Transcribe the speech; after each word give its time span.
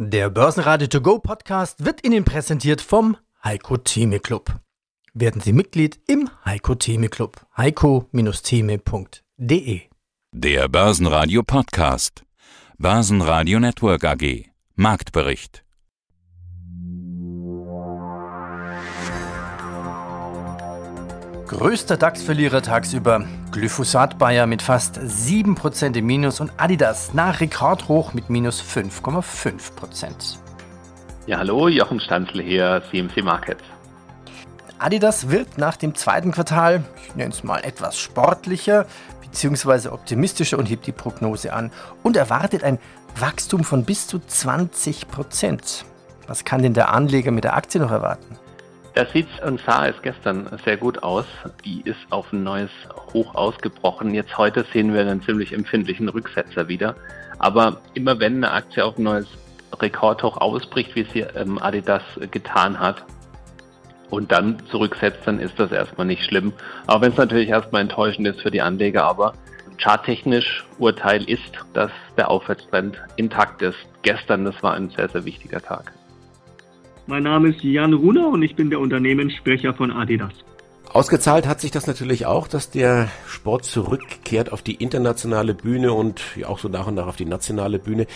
Der 0.00 0.30
Börsenradio 0.30 0.86
To 0.86 1.00
Go 1.00 1.18
Podcast 1.18 1.84
wird 1.84 2.06
Ihnen 2.06 2.24
präsentiert 2.24 2.80
vom 2.80 3.16
Heiko 3.42 3.78
Theme 3.78 4.20
Club. 4.20 4.60
Werden 5.12 5.40
Sie 5.40 5.52
Mitglied 5.52 5.98
im 6.06 6.30
Heiko 6.44 6.76
Theme 6.76 7.08
Club. 7.08 7.44
heiko-theme.de 7.56 9.80
Der 10.30 10.68
Börsenradio 10.68 11.42
Podcast. 11.42 12.22
Börsenradio 12.78 13.58
Network 13.58 14.04
AG. 14.04 14.44
Marktbericht. 14.76 15.64
Größter 21.48 21.96
DAX-Verlierer 21.96 22.60
tagsüber. 22.60 23.24
Glyphosat 23.52 24.18
Bayer 24.18 24.46
mit 24.46 24.60
fast 24.60 24.98
7% 24.98 25.96
im 25.96 26.04
Minus 26.04 26.40
und 26.40 26.52
Adidas 26.58 27.14
nach 27.14 27.40
Rekordhoch 27.40 28.12
mit 28.12 28.28
minus 28.28 28.62
5,5%. 28.62 30.36
Ja, 31.26 31.38
hallo, 31.38 31.68
Jochen 31.68 32.00
Stanzl 32.00 32.42
hier, 32.42 32.82
CMC 32.90 33.22
Markets. 33.22 33.62
Adidas 34.78 35.30
wird 35.30 35.56
nach 35.56 35.76
dem 35.76 35.94
zweiten 35.94 36.32
Quartal, 36.32 36.84
ich 37.06 37.14
nenne 37.16 37.32
es 37.32 37.42
mal 37.42 37.64
etwas 37.64 37.98
sportlicher 37.98 38.84
bzw. 39.22 39.88
optimistischer 39.88 40.58
und 40.58 40.66
hebt 40.66 40.86
die 40.86 40.92
Prognose 40.92 41.54
an 41.54 41.72
und 42.02 42.18
erwartet 42.18 42.62
ein 42.62 42.78
Wachstum 43.18 43.64
von 43.64 43.86
bis 43.86 44.06
zu 44.06 44.18
20%. 44.18 45.84
Was 46.26 46.44
kann 46.44 46.60
denn 46.60 46.74
der 46.74 46.92
Anleger 46.92 47.30
mit 47.30 47.44
der 47.44 47.56
Aktie 47.56 47.80
noch 47.80 47.90
erwarten? 47.90 48.27
Das 48.94 49.12
sieht 49.12 49.28
und 49.44 49.60
sah 49.60 49.86
es 49.86 50.00
gestern 50.02 50.48
sehr 50.64 50.76
gut 50.76 51.02
aus. 51.02 51.26
Die 51.64 51.82
ist 51.82 52.00
auf 52.10 52.32
ein 52.32 52.42
neues 52.42 52.70
Hoch 53.12 53.34
ausgebrochen. 53.34 54.12
Jetzt 54.14 54.36
heute 54.36 54.64
sehen 54.72 54.92
wir 54.92 55.02
einen 55.02 55.22
ziemlich 55.22 55.52
empfindlichen 55.52 56.08
Rücksetzer 56.08 56.68
wieder. 56.68 56.96
Aber 57.38 57.80
immer 57.94 58.18
wenn 58.18 58.36
eine 58.36 58.52
Aktie 58.52 58.84
auf 58.84 58.98
ein 58.98 59.04
neues 59.04 59.28
Rekordhoch 59.80 60.38
ausbricht, 60.38 60.96
wie 60.96 61.02
es 61.02 61.12
hier 61.12 61.36
ähm, 61.36 61.58
Adidas 61.60 62.02
getan 62.30 62.80
hat, 62.80 63.04
und 64.10 64.32
dann 64.32 64.56
zurücksetzt, 64.70 65.20
dann 65.26 65.38
ist 65.38 65.58
das 65.58 65.72
erstmal 65.72 66.06
nicht 66.06 66.24
schlimm. 66.24 66.52
Auch 66.86 67.00
wenn 67.00 67.12
es 67.12 67.18
natürlich 67.18 67.48
erstmal 67.48 67.82
enttäuschend 67.82 68.26
ist 68.26 68.40
für 68.40 68.50
die 68.50 68.62
Anleger, 68.62 69.04
aber 69.04 69.34
charttechnisch 69.78 70.64
Urteil 70.78 71.28
ist, 71.28 71.52
dass 71.74 71.90
der 72.16 72.30
Aufwärtstrend 72.30 72.98
intakt 73.16 73.62
ist. 73.62 73.78
Gestern, 74.02 74.44
das 74.44 74.62
war 74.62 74.74
ein 74.74 74.90
sehr, 74.90 75.08
sehr 75.08 75.24
wichtiger 75.24 75.60
Tag. 75.60 75.92
Mein 77.08 77.22
Name 77.22 77.48
ist 77.48 77.64
Jan 77.64 77.94
Runer 77.94 78.28
und 78.28 78.42
ich 78.42 78.54
bin 78.54 78.68
der 78.68 78.80
Unternehmenssprecher 78.80 79.72
von 79.72 79.90
Adidas. 79.90 80.34
Ausgezahlt 80.92 81.46
hat 81.46 81.58
sich 81.58 81.70
das 81.70 81.86
natürlich 81.86 82.26
auch, 82.26 82.46
dass 82.48 82.68
der 82.68 83.08
Sport 83.26 83.64
zurückkehrt 83.64 84.52
auf 84.52 84.60
die 84.60 84.74
internationale 84.74 85.54
Bühne 85.54 85.94
und 85.94 86.20
auch 86.46 86.58
so 86.58 86.68
nach 86.68 86.86
und 86.86 86.96
nach 86.96 87.06
auf 87.06 87.16
die 87.16 87.24
nationale 87.24 87.78
Bühne. 87.78 88.06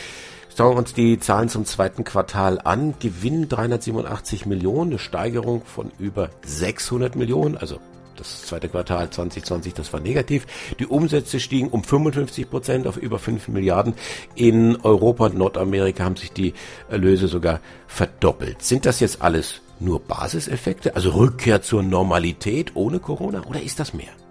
Schauen 0.55 0.75
wir 0.75 0.79
uns 0.79 0.93
die 0.93 1.19
Zahlen 1.19 1.49
zum 1.49 1.65
zweiten 1.65 2.05
Quartal 2.05 2.61
an. 2.63 2.93
Gewinn 3.01 3.49
387 3.49 4.45
Millionen, 4.45 4.91
eine 4.91 4.99
Steigerung 4.99 5.63
von 5.65 5.91
über 5.99 6.29
600 6.45 7.17
Millionen, 7.17 7.57
also 7.57 7.79
das 8.23 8.43
zweite 8.43 8.69
Quartal 8.69 9.11
2020, 9.11 9.75
das 9.75 9.93
war 9.93 10.01
negativ. 10.01 10.47
Die 10.79 10.87
Umsätze 10.87 11.41
stiegen 11.41 11.69
um 11.69 11.83
55 11.83 12.49
Prozent 12.49 12.87
auf 12.87 12.97
über 12.97 13.19
5 13.19 13.49
Milliarden. 13.49 13.95
In 14.35 14.77
Europa 14.77 15.27
und 15.27 15.39
Nordamerika 15.39 16.05
haben 16.05 16.17
sich 16.17 16.33
die 16.33 16.55
Erlöse 16.89 17.29
sogar 17.29 17.61
verdoppelt. 17.87 18.63
Sind 18.63 18.87
das 18.87 19.01
jetzt 19.01 19.23
alles 19.23 19.61
nur 19.81 20.01
Basiseffekte, 20.01 20.95
also 20.95 21.11
Rückkehr 21.11 21.63
zur 21.63 21.83
Normalität 21.83 22.73
ohne 22.75 23.01
Corona 23.01 23.45
oder 23.47 23.61
ist 23.61 23.81
das 23.81 23.93
mehr? 23.93 24.22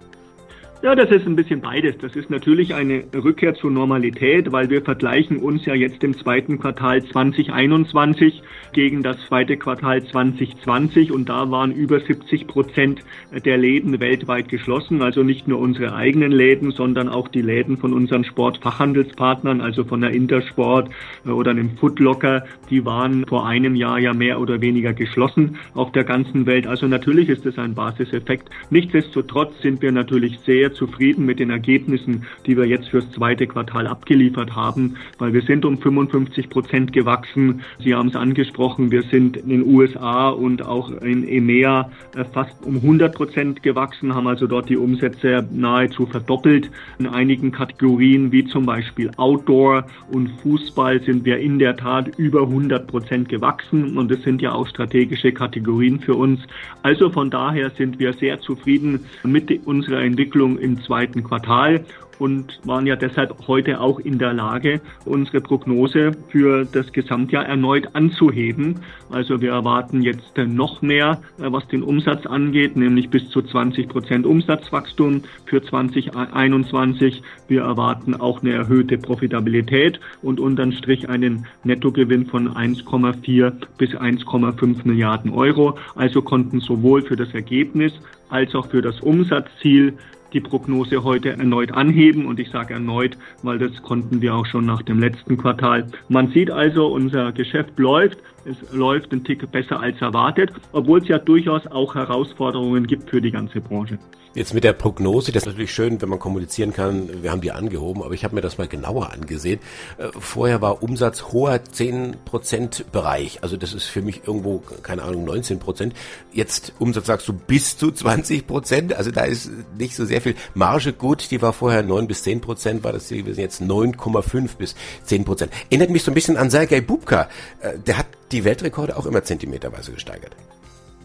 Ja, 0.82 0.96
das 0.96 1.12
ist 1.12 1.28
ein 1.28 1.36
bisschen 1.36 1.60
beides. 1.60 1.96
Das 1.98 2.16
ist 2.16 2.28
natürlich 2.28 2.74
eine 2.74 3.04
Rückkehr 3.14 3.54
zur 3.54 3.70
Normalität, 3.70 4.50
weil 4.50 4.68
wir 4.68 4.82
vergleichen 4.82 5.36
uns 5.36 5.64
ja 5.64 5.76
jetzt 5.76 6.02
im 6.02 6.18
zweiten 6.18 6.58
Quartal 6.58 7.04
2021 7.04 8.42
gegen 8.72 9.04
das 9.04 9.16
zweite 9.28 9.56
Quartal 9.56 10.02
2020 10.02 11.12
und 11.12 11.28
da 11.28 11.52
waren 11.52 11.70
über 11.70 12.00
70 12.00 12.48
Prozent 12.48 13.04
der 13.44 13.58
Läden 13.58 14.00
weltweit 14.00 14.48
geschlossen. 14.48 15.02
Also 15.02 15.22
nicht 15.22 15.46
nur 15.46 15.60
unsere 15.60 15.94
eigenen 15.94 16.32
Läden, 16.32 16.72
sondern 16.72 17.08
auch 17.08 17.28
die 17.28 17.42
Läden 17.42 17.76
von 17.76 17.92
unseren 17.92 18.24
Sportfachhandelspartnern, 18.24 19.60
also 19.60 19.84
von 19.84 20.00
der 20.00 20.10
Intersport 20.10 20.90
oder 21.24 21.52
einem 21.52 21.76
Footlocker. 21.76 22.44
Die 22.70 22.84
waren 22.84 23.24
vor 23.26 23.46
einem 23.46 23.76
Jahr 23.76 24.00
ja 24.00 24.14
mehr 24.14 24.40
oder 24.40 24.60
weniger 24.60 24.94
geschlossen 24.94 25.58
auf 25.74 25.92
der 25.92 26.02
ganzen 26.02 26.44
Welt. 26.46 26.66
Also 26.66 26.88
natürlich 26.88 27.28
ist 27.28 27.46
es 27.46 27.56
ein 27.56 27.76
Basiseffekt. 27.76 28.50
Nichtsdestotrotz 28.70 29.62
sind 29.62 29.80
wir 29.80 29.92
natürlich 29.92 30.40
sehr 30.40 30.71
zufrieden 30.74 31.26
mit 31.26 31.38
den 31.38 31.50
Ergebnissen, 31.50 32.24
die 32.46 32.56
wir 32.56 32.64
jetzt 32.66 32.88
fürs 32.88 33.10
zweite 33.12 33.46
Quartal 33.46 33.86
abgeliefert 33.86 34.54
haben, 34.54 34.96
weil 35.18 35.32
wir 35.32 35.42
sind 35.42 35.64
um 35.64 35.78
55 35.78 36.48
Prozent 36.48 36.92
gewachsen. 36.92 37.62
Sie 37.82 37.94
haben 37.94 38.08
es 38.08 38.16
angesprochen, 38.16 38.90
wir 38.90 39.02
sind 39.02 39.36
in 39.36 39.48
den 39.48 39.66
USA 39.66 40.30
und 40.30 40.62
auch 40.62 40.90
in 41.02 41.26
EMEA 41.26 41.90
äh, 42.16 42.24
fast 42.24 42.54
um 42.64 42.76
100 42.76 43.14
Prozent 43.14 43.62
gewachsen, 43.62 44.14
haben 44.14 44.26
also 44.26 44.46
dort 44.46 44.68
die 44.68 44.76
Umsätze 44.76 45.46
nahezu 45.52 46.06
verdoppelt. 46.06 46.70
In 46.98 47.06
einigen 47.06 47.52
Kategorien 47.52 48.32
wie 48.32 48.44
zum 48.44 48.66
Beispiel 48.66 49.10
Outdoor 49.16 49.84
und 50.10 50.30
Fußball 50.42 51.02
sind 51.02 51.24
wir 51.24 51.38
in 51.38 51.58
der 51.58 51.76
Tat 51.76 52.18
über 52.18 52.42
100 52.42 52.86
Prozent 52.86 53.28
gewachsen 53.28 53.96
und 53.96 54.10
es 54.10 54.22
sind 54.22 54.42
ja 54.42 54.52
auch 54.52 54.66
strategische 54.66 55.32
Kategorien 55.32 56.00
für 56.00 56.14
uns. 56.14 56.40
Also 56.82 57.10
von 57.10 57.30
daher 57.30 57.70
sind 57.70 57.98
wir 57.98 58.12
sehr 58.14 58.40
zufrieden 58.40 59.00
mit 59.24 59.50
unserer 59.66 60.02
Entwicklung 60.02 60.58
im 60.62 60.80
zweiten 60.82 61.24
Quartal 61.24 61.84
und 62.22 62.60
waren 62.64 62.86
ja 62.86 62.94
deshalb 62.94 63.48
heute 63.48 63.80
auch 63.80 63.98
in 63.98 64.18
der 64.18 64.32
Lage, 64.32 64.80
unsere 65.04 65.40
Prognose 65.40 66.12
für 66.28 66.64
das 66.64 66.92
Gesamtjahr 66.92 67.46
erneut 67.46 67.96
anzuheben. 67.96 68.76
Also 69.10 69.40
wir 69.40 69.50
erwarten 69.50 70.02
jetzt 70.02 70.36
noch 70.38 70.82
mehr, 70.82 71.20
äh, 71.38 71.50
was 71.50 71.66
den 71.66 71.82
Umsatz 71.82 72.24
angeht, 72.26 72.76
nämlich 72.76 73.10
bis 73.10 73.28
zu 73.30 73.42
20 73.42 73.88
Prozent 73.88 74.24
Umsatzwachstum 74.24 75.22
für 75.46 75.64
2021. 75.64 77.22
Wir 77.48 77.62
erwarten 77.62 78.14
auch 78.14 78.40
eine 78.40 78.52
erhöhte 78.52 78.98
Profitabilität 78.98 79.98
und 80.22 80.38
unterm 80.38 80.70
Strich 80.70 81.08
einen 81.08 81.46
Nettogewinn 81.64 82.26
von 82.26 82.48
1,4 82.54 83.52
bis 83.78 83.90
1,5 83.96 84.86
Milliarden 84.86 85.32
Euro. 85.32 85.76
Also 85.96 86.22
konnten 86.22 86.60
sowohl 86.60 87.02
für 87.02 87.16
das 87.16 87.34
Ergebnis 87.34 87.92
als 88.28 88.54
auch 88.54 88.70
für 88.70 88.80
das 88.80 89.00
Umsatzziel 89.00 89.94
die 90.32 90.40
Prognose 90.40 91.04
heute 91.04 91.30
erneut 91.30 91.72
anheben. 91.72 92.26
Und 92.26 92.40
ich 92.40 92.50
sage 92.50 92.74
erneut, 92.74 93.16
weil 93.42 93.58
das 93.58 93.82
konnten 93.82 94.20
wir 94.20 94.34
auch 94.34 94.46
schon 94.46 94.66
nach 94.66 94.82
dem 94.82 94.98
letzten 94.98 95.36
Quartal. 95.36 95.86
Man 96.08 96.28
sieht 96.32 96.50
also, 96.50 96.86
unser 96.86 97.32
Geschäft 97.32 97.78
läuft. 97.78 98.18
Es 98.44 98.56
läuft 98.72 99.12
ein 99.12 99.22
Tick 99.24 99.50
besser 99.52 99.80
als 99.80 100.00
erwartet, 100.00 100.50
obwohl 100.72 101.00
es 101.00 101.08
ja 101.08 101.18
durchaus 101.18 101.66
auch 101.68 101.94
Herausforderungen 101.94 102.86
gibt 102.86 103.08
für 103.08 103.20
die 103.20 103.30
ganze 103.30 103.60
Branche. 103.60 103.98
Jetzt 104.34 104.54
mit 104.54 104.64
der 104.64 104.72
Prognose, 104.72 105.30
das 105.30 105.42
ist 105.42 105.48
natürlich 105.48 105.74
schön, 105.74 106.00
wenn 106.00 106.08
man 106.08 106.18
kommunizieren 106.18 106.72
kann, 106.72 107.22
wir 107.22 107.30
haben 107.30 107.42
die 107.42 107.52
angehoben, 107.52 108.02
aber 108.02 108.14
ich 108.14 108.24
habe 108.24 108.34
mir 108.34 108.40
das 108.40 108.56
mal 108.56 108.66
genauer 108.66 109.12
angesehen. 109.12 109.60
Äh, 109.98 110.08
vorher 110.18 110.62
war 110.62 110.82
Umsatz 110.82 111.24
hoher 111.32 111.56
10% 111.56 112.84
Bereich, 112.90 113.42
also 113.42 113.58
das 113.58 113.74
ist 113.74 113.84
für 113.84 114.00
mich 114.00 114.22
irgendwo, 114.26 114.62
keine 114.82 115.02
Ahnung, 115.02 115.28
19%. 115.28 115.92
Jetzt 116.32 116.72
Umsatz 116.78 117.06
sagst 117.06 117.28
du 117.28 117.34
bis 117.34 117.76
zu 117.76 117.88
20%, 117.88 118.94
also 118.94 119.10
da 119.10 119.24
ist 119.24 119.50
nicht 119.76 119.94
so 119.94 120.06
sehr 120.06 120.22
viel 120.22 120.34
Marge 120.54 120.94
gut, 120.94 121.30
die 121.30 121.42
war 121.42 121.52
vorher 121.52 121.82
9 121.82 122.06
bis 122.06 122.24
10%, 122.24 122.82
war 122.82 122.94
das 122.94 123.08
hier 123.08 123.20
jetzt 123.20 123.60
9,5 123.60 124.56
bis 124.56 124.74
10%. 125.06 125.48
Erinnert 125.68 125.90
mich 125.90 126.04
so 126.04 126.10
ein 126.10 126.14
bisschen 126.14 126.38
an 126.38 126.48
Sergei 126.48 126.80
Bubka, 126.80 127.28
äh, 127.60 127.78
der 127.78 127.98
hat 127.98 128.06
die 128.32 128.44
Weltrekorde 128.44 128.96
auch 128.96 129.06
immer 129.06 129.22
zentimeterweise 129.22 129.92
gesteigert. 129.92 130.34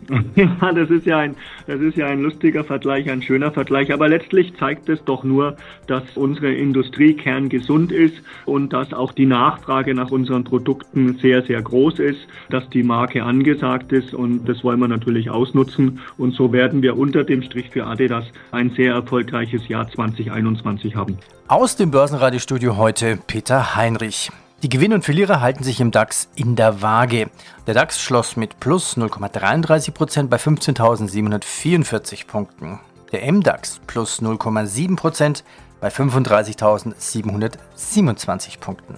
Ja, 0.36 0.72
das 0.72 0.90
ist 0.90 1.06
ja 1.06 1.20
ein, 1.20 1.36
das 1.66 1.80
ist 1.82 1.98
ja 1.98 2.08
ein 2.08 2.22
lustiger 2.22 2.64
Vergleich, 2.64 3.10
ein 3.10 3.22
schöner 3.22 3.52
Vergleich. 3.52 3.92
Aber 3.94 4.08
letztlich 4.08 4.56
zeigt 4.58 4.90
es 4.90 5.04
doch 5.04 5.24
nur, 5.24 5.58
dass 5.88 6.04
unsere 6.16 6.54
Industrie 6.54 7.14
kerngesund 7.14 7.92
ist 7.92 8.16
und 8.46 8.74
dass 8.74 8.94
auch 8.94 9.12
die 9.12 9.26
Nachfrage 9.26 9.94
nach 9.94 10.12
unseren 10.12 10.44
Produkten 10.44 11.18
sehr, 11.22 11.44
sehr 11.44 11.62
groß 11.62 12.00
ist, 12.00 12.20
dass 12.50 12.70
die 12.70 12.84
Marke 12.84 13.24
angesagt 13.24 13.92
ist 13.92 14.14
und 14.14 14.48
das 14.48 14.64
wollen 14.64 14.80
wir 14.80 14.88
natürlich 14.88 15.30
ausnutzen. 15.30 16.00
Und 16.18 16.34
so 16.34 16.54
werden 16.54 16.82
wir 16.82 16.98
unter 16.98 17.24
dem 17.24 17.42
Strich 17.42 17.70
für 17.70 17.86
Adidas 17.86 18.26
ein 18.52 18.72
sehr 18.72 18.94
erfolgreiches 18.94 19.68
Jahr 19.68 19.90
2021 19.90 20.96
haben. 20.96 21.18
Aus 21.48 21.76
dem 21.76 21.92
Börsenradiostudio 21.92 22.78
heute 22.78 23.18
Peter 23.28 23.76
Heinrich. 23.76 24.30
Die 24.64 24.70
Gewinn- 24.70 24.94
und 24.94 25.06
Verlierer 25.06 25.40
halten 25.40 25.64
sich 25.64 25.80
im 25.80 25.92
DAX 25.92 26.30
in 26.34 26.56
der 26.56 26.82
Waage. 26.82 27.30
Der 27.68 27.76
DAX 27.76 28.02
schloss 28.02 28.36
mit 28.36 28.60
plus 28.60 28.98
0,33% 28.98 30.30
bei 30.30 30.38
15.744 30.38 32.26
Punkten. 32.26 32.80
Der 33.12 33.32
MDAX 33.32 33.80
plus 33.86 34.20
0,7% 34.20 35.44
bei 35.80 35.90
35.727 35.90 38.60
Punkten. 38.60 38.96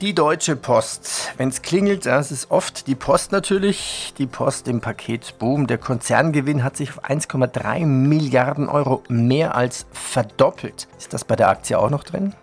Die 0.00 0.14
Deutsche 0.14 0.54
Post. 0.54 1.32
Wenn 1.36 1.48
es 1.48 1.62
klingelt, 1.62 2.06
das 2.06 2.30
ist 2.30 2.52
oft 2.52 2.86
die 2.86 2.94
Post 2.94 3.32
natürlich. 3.32 4.14
Die 4.18 4.28
Post 4.28 4.68
im 4.68 4.80
Paket 4.80 5.34
Boom. 5.40 5.66
Der 5.66 5.78
Konzerngewinn 5.78 6.62
hat 6.62 6.76
sich 6.76 6.90
auf 6.90 7.04
1,3 7.04 7.84
Milliarden 7.86 8.68
Euro 8.68 9.02
mehr 9.08 9.56
als 9.56 9.86
verdoppelt. 9.90 10.86
Ist 10.96 11.12
das 11.12 11.24
bei 11.24 11.34
der 11.34 11.48
Aktie 11.48 11.76
auch 11.76 11.90
noch 11.90 12.04
drin? 12.04 12.36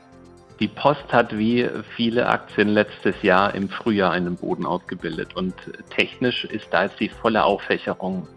Die 0.61 0.67
Post 0.67 1.11
hat 1.11 1.35
wie 1.35 1.67
viele 1.95 2.27
Aktien 2.27 2.69
letztes 2.69 3.23
Jahr 3.23 3.55
im 3.55 3.67
Frühjahr 3.67 4.11
einen 4.11 4.35
Boden 4.35 4.67
ausgebildet 4.67 5.35
und 5.35 5.55
technisch 5.89 6.45
ist 6.45 6.67
da 6.69 6.83
jetzt 6.83 6.99
die 6.99 7.09
volle 7.09 7.43
Auffächerung 7.43 8.27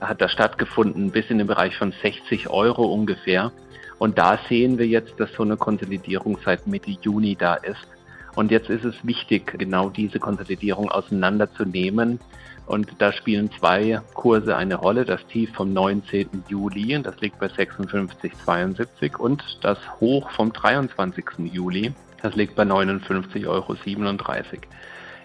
hat 0.00 0.20
da 0.20 0.28
stattgefunden 0.28 1.10
bis 1.10 1.28
in 1.28 1.38
den 1.38 1.48
Bereich 1.48 1.76
von 1.76 1.92
60 2.02 2.50
Euro 2.50 2.84
ungefähr. 2.84 3.50
Und 3.98 4.16
da 4.16 4.38
sehen 4.48 4.78
wir 4.78 4.86
jetzt, 4.86 5.18
dass 5.18 5.32
so 5.32 5.42
eine 5.42 5.56
Konsolidierung 5.56 6.38
seit 6.44 6.68
Mitte 6.68 6.90
Juni 7.02 7.34
da 7.34 7.54
ist. 7.54 7.86
Und 8.34 8.50
jetzt 8.50 8.70
ist 8.70 8.84
es 8.84 8.94
wichtig, 9.04 9.58
genau 9.58 9.90
diese 9.90 10.18
Konsolidierung 10.18 10.90
auseinanderzunehmen. 10.90 12.18
Und 12.66 12.88
da 12.98 13.12
spielen 13.12 13.50
zwei 13.58 14.00
Kurse 14.14 14.56
eine 14.56 14.76
Rolle. 14.76 15.04
Das 15.04 15.26
Tief 15.26 15.52
vom 15.52 15.72
19. 15.72 16.44
Juli, 16.48 17.00
das 17.02 17.20
liegt 17.20 17.38
bei 17.38 17.46
56,72 17.46 19.16
und 19.16 19.42
das 19.60 19.78
Hoch 20.00 20.30
vom 20.30 20.52
23. 20.52 21.24
Juli, 21.52 21.92
das 22.22 22.34
liegt 22.36 22.54
bei 22.54 22.62
59,37 22.62 23.46
Euro. 23.46 23.76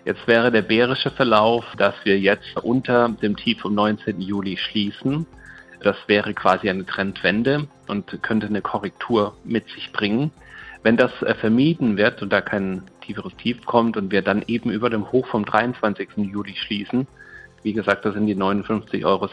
Jetzt 0.03 0.25
wäre 0.25 0.51
der 0.51 0.61
bärische 0.61 1.11
Verlauf, 1.11 1.65
dass 1.77 1.93
wir 2.03 2.19
jetzt 2.19 2.57
unter 2.63 3.09
dem 3.09 3.35
Tief 3.35 3.59
vom 3.59 3.75
19. 3.75 4.21
Juli 4.21 4.57
schließen. 4.57 5.25
Das 5.81 5.95
wäre 6.07 6.33
quasi 6.33 6.69
eine 6.69 6.85
Trendwende 6.85 7.67
und 7.87 8.23
könnte 8.23 8.47
eine 8.47 8.61
Korrektur 8.61 9.37
mit 9.43 9.67
sich 9.69 9.91
bringen. 9.91 10.31
Wenn 10.81 10.97
das 10.97 11.11
äh, 11.21 11.35
vermieden 11.35 11.97
wird 11.97 12.21
und 12.21 12.31
da 12.31 12.41
kein 12.41 12.83
Tief 13.37 13.65
kommt 13.65 13.97
und 13.97 14.11
wir 14.11 14.21
dann 14.21 14.43
eben 14.47 14.69
über 14.69 14.89
dem 14.89 15.11
Hoch 15.11 15.27
vom 15.27 15.45
23. 15.45 16.09
Juli 16.17 16.55
schließen, 16.55 17.07
wie 17.63 17.73
gesagt, 17.73 18.05
das 18.05 18.13
sind 18.13 18.27
die 18.27 18.35
59,36 18.35 19.05
Euro, 19.05 19.27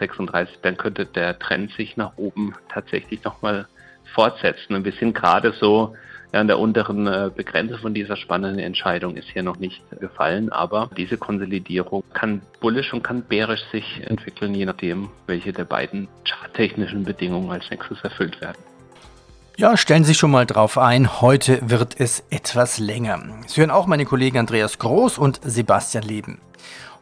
dann 0.62 0.76
könnte 0.76 1.06
der 1.06 1.38
Trend 1.38 1.72
sich 1.72 1.96
nach 1.96 2.16
oben 2.16 2.54
tatsächlich 2.68 3.22
nochmal 3.22 3.66
fortsetzen. 4.14 4.74
Und 4.74 4.84
wir 4.84 4.92
sind 4.92 5.14
gerade 5.14 5.52
so 5.52 5.94
ja, 6.32 6.40
an 6.40 6.48
der 6.48 6.58
unteren 6.58 7.06
äh, 7.06 7.30
Begrenzung 7.34 7.78
von 7.78 7.94
dieser 7.94 8.16
spannenden 8.16 8.58
Entscheidung 8.58 9.16
ist 9.16 9.28
hier 9.28 9.44
noch 9.44 9.58
nicht 9.58 9.82
gefallen, 10.00 10.50
aber 10.50 10.90
diese 10.96 11.16
Konsolidierung 11.16 12.02
kann 12.12 12.42
bullisch 12.60 12.92
und 12.92 13.04
kann 13.04 13.22
bärisch 13.22 13.62
sich 13.70 14.02
entwickeln, 14.04 14.52
je 14.54 14.66
nachdem, 14.66 15.10
welche 15.28 15.52
der 15.52 15.64
beiden 15.64 16.08
charttechnischen 16.24 17.04
Bedingungen 17.04 17.52
als 17.52 17.70
nächstes 17.70 18.02
erfüllt 18.02 18.40
werden. 18.40 18.58
Ja, 19.56 19.76
stellen 19.76 20.02
Sie 20.02 20.08
sich 20.08 20.18
schon 20.18 20.32
mal 20.32 20.46
drauf 20.46 20.78
ein, 20.78 21.20
heute 21.20 21.60
wird 21.70 22.00
es 22.00 22.24
etwas 22.28 22.78
länger. 22.78 23.22
Sie 23.46 23.60
hören 23.60 23.70
auch 23.70 23.86
meine 23.86 24.04
Kollegen 24.04 24.38
Andreas 24.38 24.80
Groß 24.80 25.16
und 25.16 25.40
Sebastian 25.44 26.02
Leben. 26.02 26.40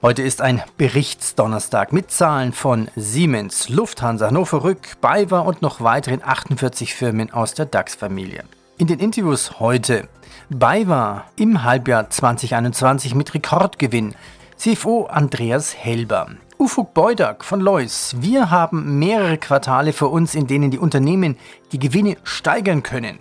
Heute 0.02 0.20
ist 0.20 0.42
ein 0.42 0.62
Berichtsdonnerstag 0.76 1.94
mit 1.94 2.10
Zahlen 2.10 2.52
von 2.52 2.90
Siemens, 2.94 3.70
Lufthansa, 3.70 4.26
Hannover 4.26 4.64
Rück, 4.64 5.00
BayWa 5.00 5.38
und 5.38 5.62
noch 5.62 5.80
weiteren 5.80 6.20
48 6.22 6.94
Firmen 6.94 7.32
aus 7.32 7.54
der 7.54 7.64
DAX-Familie. 7.64 8.44
In 8.76 8.86
den 8.86 8.98
Interviews 8.98 9.58
heute 9.58 10.06
BayWa 10.50 11.24
im 11.36 11.64
Halbjahr 11.64 12.10
2021 12.10 13.14
mit 13.14 13.32
Rekordgewinn, 13.32 14.14
CFO 14.58 15.06
Andreas 15.06 15.74
Helber. 15.74 16.28
Ufuk 16.62 16.94
Beudak 16.94 17.44
von 17.44 17.60
Lois. 17.60 18.14
Wir 18.20 18.52
haben 18.52 19.00
mehrere 19.00 19.36
Quartale 19.36 19.92
vor 19.92 20.12
uns, 20.12 20.36
in 20.36 20.46
denen 20.46 20.70
die 20.70 20.78
Unternehmen 20.78 21.36
die 21.72 21.80
Gewinne 21.80 22.16
steigern 22.22 22.84
können. 22.84 23.18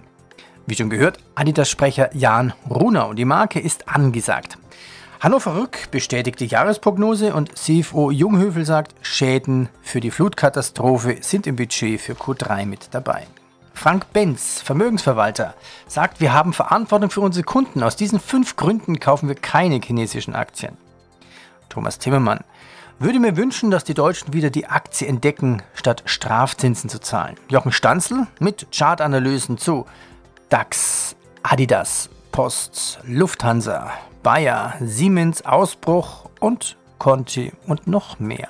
Wie 0.67 0.75
schon 0.75 0.91
gehört, 0.91 1.17
Adidas-Sprecher 1.33 2.15
Jan 2.15 2.53
Runer 2.69 3.07
und 3.07 3.15
die 3.15 3.25
Marke 3.25 3.59
ist 3.59 3.89
angesagt. 3.89 4.59
Hannover 5.19 5.55
Rück 5.55 5.89
bestätigt 5.89 6.39
die 6.39 6.45
Jahresprognose 6.45 7.33
und 7.33 7.57
CFO 7.57 8.11
Junghöfel 8.11 8.63
sagt, 8.63 8.93
Schäden 9.01 9.69
für 9.81 10.01
die 10.01 10.11
Flutkatastrophe 10.11 11.17
sind 11.21 11.47
im 11.47 11.55
Budget 11.55 11.99
für 11.99 12.13
Q3 12.13 12.67
mit 12.67 12.89
dabei. 12.91 13.25
Frank 13.73 14.13
Benz, 14.13 14.61
Vermögensverwalter, 14.61 15.55
sagt, 15.87 16.21
wir 16.21 16.31
haben 16.31 16.53
Verantwortung 16.53 17.09
für 17.09 17.21
unsere 17.21 17.43
Kunden. 17.43 17.81
Aus 17.81 17.95
diesen 17.95 18.19
fünf 18.19 18.55
Gründen 18.55 18.99
kaufen 18.99 19.27
wir 19.27 19.35
keine 19.35 19.81
chinesischen 19.83 20.35
Aktien. 20.35 20.77
Thomas 21.69 21.97
Timmermann 21.97 22.41
würde 23.01 23.19
mir 23.19 23.35
wünschen, 23.35 23.71
dass 23.71 23.83
die 23.83 23.95
Deutschen 23.95 24.33
wieder 24.33 24.51
die 24.51 24.67
Aktie 24.67 25.07
entdecken, 25.07 25.63
statt 25.73 26.03
Strafzinsen 26.05 26.89
zu 26.89 26.99
zahlen. 26.99 27.35
Jochen 27.49 27.71
Stanzel 27.71 28.27
mit 28.39 28.67
Chartanalysen 28.71 29.57
zu 29.57 29.85
DAX, 30.49 31.15
Adidas, 31.41 32.09
Post, 32.31 32.99
Lufthansa, 33.03 33.91
Bayer, 34.21 34.75
Siemens, 34.79 35.43
Ausbruch 35.43 36.29
und 36.39 36.77
Conti 36.99 37.51
und 37.65 37.87
noch 37.87 38.19
mehr. 38.19 38.49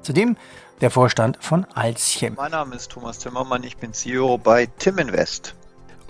Zudem 0.00 0.36
der 0.80 0.90
Vorstand 0.90 1.36
von 1.40 1.66
Alzchem. 1.74 2.34
Mein 2.36 2.50
Name 2.52 2.74
ist 2.76 2.90
Thomas 2.90 3.18
Zimmermann, 3.18 3.62
ich 3.62 3.76
bin 3.76 3.92
CEO 3.92 4.38
bei 4.38 4.66
Tim 4.78 4.98
Invest. 4.98 5.54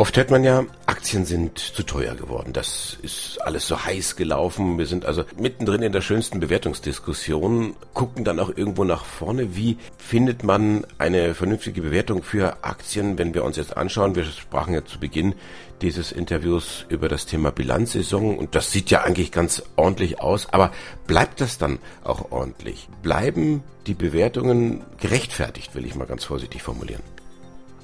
Oft 0.03 0.17
hört 0.17 0.33
man 0.33 0.43
ja, 0.43 0.65
Aktien 0.87 1.25
sind 1.25 1.61
zu 1.61 1.85
teuer 1.85 2.17
geworden. 2.17 2.53
Das 2.53 2.99
ist 3.03 3.41
alles 3.41 3.69
so 3.69 3.85
heiß 3.85 4.17
gelaufen. 4.17 4.77
Wir 4.77 4.87
sind 4.87 5.05
also 5.05 5.23
mittendrin 5.39 5.81
in 5.81 5.93
der 5.93 6.01
schönsten 6.01 6.41
Bewertungsdiskussion, 6.41 7.77
gucken 7.95 8.25
dann 8.25 8.41
auch 8.41 8.49
irgendwo 8.49 8.83
nach 8.83 9.05
vorne. 9.05 9.55
Wie 9.55 9.79
findet 9.97 10.43
man 10.43 10.85
eine 10.99 11.37
vernünftige 11.37 11.83
Bewertung 11.83 12.25
für 12.25 12.65
Aktien, 12.65 13.17
wenn 13.17 13.33
wir 13.33 13.45
uns 13.45 13.57
jetzt 13.57 13.77
anschauen? 13.77 14.17
Wir 14.17 14.25
sprachen 14.25 14.75
ja 14.75 14.85
zu 14.85 14.99
Beginn 14.99 15.37
dieses 15.83 16.11
Interviews 16.11 16.85
über 16.89 17.09
das 17.09 17.27
Thema 17.27 17.53
Bilanzsaison 17.53 18.37
und 18.37 18.57
das 18.57 18.73
sieht 18.73 18.91
ja 18.91 19.03
eigentlich 19.03 19.31
ganz 19.31 19.63
ordentlich 19.77 20.21
aus. 20.21 20.49
Aber 20.51 20.73
bleibt 21.07 21.41
das 21.41 21.59
dann 21.59 21.79
auch 22.03 22.33
ordentlich? 22.33 22.89
Bleiben 23.03 23.63
die 23.87 23.95
Bewertungen 23.95 24.83
gerechtfertigt, 25.01 25.77
will 25.77 25.87
ich 25.87 25.95
mal 25.95 26.09
ganz 26.09 26.25
vorsichtig 26.25 26.61
formulieren? 26.61 27.22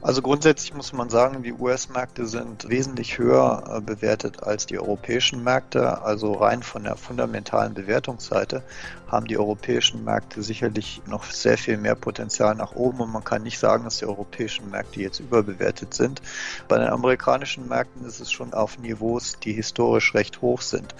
Also 0.01 0.23
grundsätzlich 0.23 0.73
muss 0.75 0.93
man 0.93 1.11
sagen, 1.11 1.43
die 1.43 1.53
US-Märkte 1.53 2.27
sind 2.27 2.69
wesentlich 2.69 3.19
höher 3.19 3.65
äh, 3.69 3.81
bewertet 3.81 4.45
als 4.45 4.65
die 4.65 4.79
europäischen 4.79 5.43
Märkte. 5.43 6.03
Also 6.03 6.35
rein 6.35 6.63
von 6.63 6.85
der 6.85 6.95
fundamentalen 6.95 7.75
Bewertungsseite 7.75 8.63
haben 9.09 9.27
die 9.27 9.39
europäischen 9.39 10.05
Märkte 10.05 10.43
sicherlich 10.43 11.03
noch 11.07 11.25
sehr 11.25 11.59
viel 11.59 11.79
mehr 11.79 11.97
Potenzial 11.97 12.55
nach 12.55 12.77
oben 12.77 13.01
und 13.01 13.13
man 13.13 13.25
kann 13.25 13.43
nicht 13.43 13.59
sagen, 13.59 13.85
dass 13.85 13.99
die 13.99 14.07
europäischen 14.07 14.71
Märkte 14.71 15.01
jetzt 15.01 15.19
überbewertet 15.19 15.95
sind. 15.95 16.23
Bei 16.69 16.79
den 16.79 16.89
amerikanischen 16.89 17.67
Märkten 17.67 18.07
ist 18.07 18.21
es 18.21 18.31
schon 18.31 18.55
auf 18.55 18.79
Niveaus, 18.79 19.39
die 19.43 19.53
historisch 19.53 20.15
recht 20.15 20.43
hoch 20.43 20.61
sind. 20.61 20.95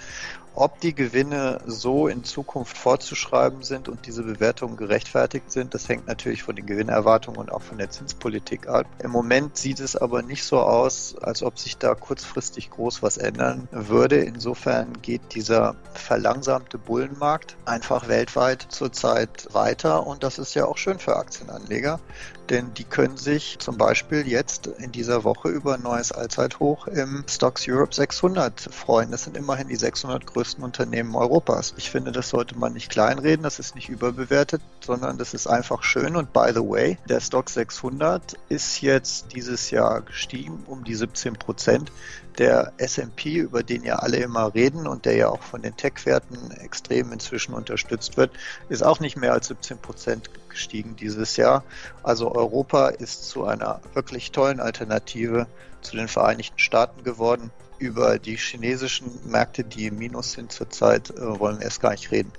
Ob 0.59 0.81
die 0.81 0.93
Gewinne 0.93 1.61
so 1.67 2.09
in 2.09 2.25
Zukunft 2.25 2.77
fortzuschreiben 2.77 3.63
sind 3.63 3.87
und 3.87 4.05
diese 4.05 4.23
Bewertungen 4.23 4.75
gerechtfertigt 4.75 5.49
sind, 5.49 5.73
das 5.73 5.87
hängt 5.87 6.05
natürlich 6.05 6.43
von 6.43 6.57
den 6.57 6.65
Gewinnerwartungen 6.65 7.39
und 7.39 7.49
auch 7.49 7.61
von 7.61 7.77
der 7.77 7.91
Zinspolitik 7.91 8.67
ab. 8.67 8.85
Im 9.01 9.09
Moment 9.09 9.55
sieht 9.55 9.79
es 9.79 9.95
aber 9.95 10.21
nicht 10.21 10.43
so 10.43 10.59
aus, 10.59 11.15
als 11.21 11.43
ob 11.43 11.57
sich 11.57 11.77
da 11.77 11.95
kurzfristig 11.95 12.71
groß 12.71 13.01
was 13.01 13.15
ändern 13.15 13.69
würde. 13.71 14.17
Insofern 14.17 15.01
geht 15.01 15.33
dieser 15.33 15.77
verlangsamte 15.93 16.77
Bullenmarkt 16.77 17.55
einfach 17.63 18.09
weltweit 18.09 18.67
zurzeit 18.67 19.47
weiter 19.53 20.05
und 20.05 20.23
das 20.23 20.39
ist 20.39 20.55
ja 20.55 20.65
auch 20.65 20.77
schön 20.77 20.99
für 20.99 21.15
Aktienanleger, 21.15 22.01
denn 22.49 22.73
die 22.73 22.83
können 22.83 23.17
sich 23.17 23.59
zum 23.59 23.77
Beispiel 23.77 24.27
jetzt 24.27 24.67
in 24.67 24.91
dieser 24.91 25.23
Woche 25.23 25.49
über 25.49 25.75
ein 25.75 25.83
neues 25.83 26.11
Allzeithoch 26.11 26.87
im 26.87 27.23
Stocks 27.29 27.67
Europe 27.67 27.93
600 27.93 28.61
freuen. 28.73 29.11
Das 29.11 29.23
sind 29.23 29.37
immerhin 29.37 29.67
die 29.67 29.75
600 29.75 30.25
größten 30.25 30.63
Unternehmen 30.63 31.15
Europas. 31.15 31.73
Ich 31.77 31.91
finde, 31.91 32.11
das 32.11 32.29
sollte 32.29 32.57
man 32.57 32.73
nicht 32.73 32.89
kleinreden, 32.89 33.43
das 33.43 33.59
ist 33.59 33.75
nicht 33.75 33.89
überbewertet, 33.89 34.61
sondern 34.83 35.17
das 35.17 35.33
ist 35.33 35.47
einfach 35.47 35.83
schön. 35.83 36.15
Und 36.15 36.33
by 36.33 36.51
the 36.53 36.61
way, 36.61 36.97
der 37.07 37.19
Stock 37.19 37.49
600 37.49 38.33
ist 38.49 38.81
jetzt 38.81 39.33
dieses 39.33 39.69
Jahr 39.69 40.01
gestiegen 40.01 40.63
um 40.65 40.83
die 40.83 40.95
17 40.95 41.33
Prozent 41.33 41.91
der 42.39 42.73
S&P, 42.77 43.35
über 43.35 43.63
den 43.63 43.83
ja 43.83 43.97
alle 43.97 44.17
immer 44.17 44.53
reden 44.53 44.87
und 44.87 45.05
der 45.05 45.15
ja 45.15 45.29
auch 45.29 45.41
von 45.41 45.61
den 45.61 45.75
Tech-Werten 45.75 46.51
extrem 46.51 47.11
inzwischen 47.11 47.53
unterstützt 47.53 48.17
wird, 48.17 48.31
ist 48.69 48.83
auch 48.83 48.99
nicht 48.99 49.17
mehr 49.17 49.33
als 49.33 49.47
17 49.47 49.77
Prozent 49.77 50.29
gestiegen 50.59 50.97
dieses 50.97 51.37
Jahr. 51.37 51.63
Also 52.03 52.35
Europa 52.35 52.89
ist 52.89 53.29
zu 53.29 53.45
einer 53.45 53.79
wirklich 53.93 54.31
tollen 54.31 54.59
Alternative 54.59 55.47
zu 55.81 55.95
den 55.95 56.09
Vereinigten 56.09 56.59
Staaten 56.59 57.03
geworden. 57.05 57.51
Über 57.77 58.19
die 58.19 58.35
chinesischen 58.35 59.07
Märkte, 59.25 59.63
die 59.63 59.87
im 59.87 59.97
Minus 59.97 60.33
sind 60.33 60.51
zurzeit, 60.51 61.11
äh, 61.11 61.39
wollen 61.39 61.59
wir 61.59 61.63
erst 61.63 61.81
gar 61.81 61.91
nicht 61.91 62.11
reden. 62.11 62.33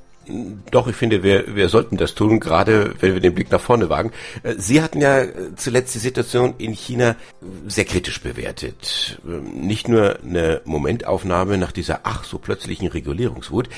Doch, 0.71 0.87
ich 0.87 0.97
finde, 0.97 1.23
wir, 1.23 1.57
wir 1.57 1.71
sollten 1.71 1.97
das 1.97 2.15
tun, 2.15 2.41
gerade 2.41 2.95
wenn 3.01 3.15
wir 3.15 3.21
den 3.21 3.35
Blick 3.35 3.51
nach 3.51 3.61
vorne 3.61 3.89
wagen. 3.89 4.13
Äh, 4.43 4.57
Sie 4.59 4.83
hatten 4.83 5.01
ja 5.01 5.25
zuletzt 5.57 5.95
die 5.95 5.99
Situation 5.99 6.55
in 6.59 6.73
China 6.73 7.17
sehr 7.67 7.87
kritisch 7.87 8.21
bewertet. 8.21 9.19
Ähm, 9.27 9.67
nicht 9.67 9.89
nur 9.89 10.19
eine 10.23 10.61
Momentaufnahme 10.67 11.57
nach 11.57 11.73
dieser 11.73 12.01
ach 12.03 12.25
so 12.25 12.39
plötzlichen 12.39 12.89
Regulierungswut. 12.89 13.71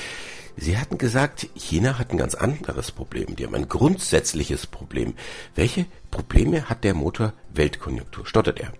Sie 0.55 0.77
hatten 0.77 0.97
gesagt, 0.97 1.47
China 1.55 1.97
hat 1.97 2.11
ein 2.11 2.17
ganz 2.17 2.35
anderes 2.35 2.91
Problem. 2.91 3.35
Die 3.35 3.45
haben 3.45 3.55
ein 3.55 3.69
grundsätzliches 3.69 4.67
Problem. 4.67 5.15
Welche 5.55 5.85
Probleme 6.11 6.69
hat 6.69 6.83
der 6.83 6.93
Motor 6.93 7.33
Weltkonjunktur? 7.53 8.25
Stottert 8.25 8.59
er? 8.59 8.71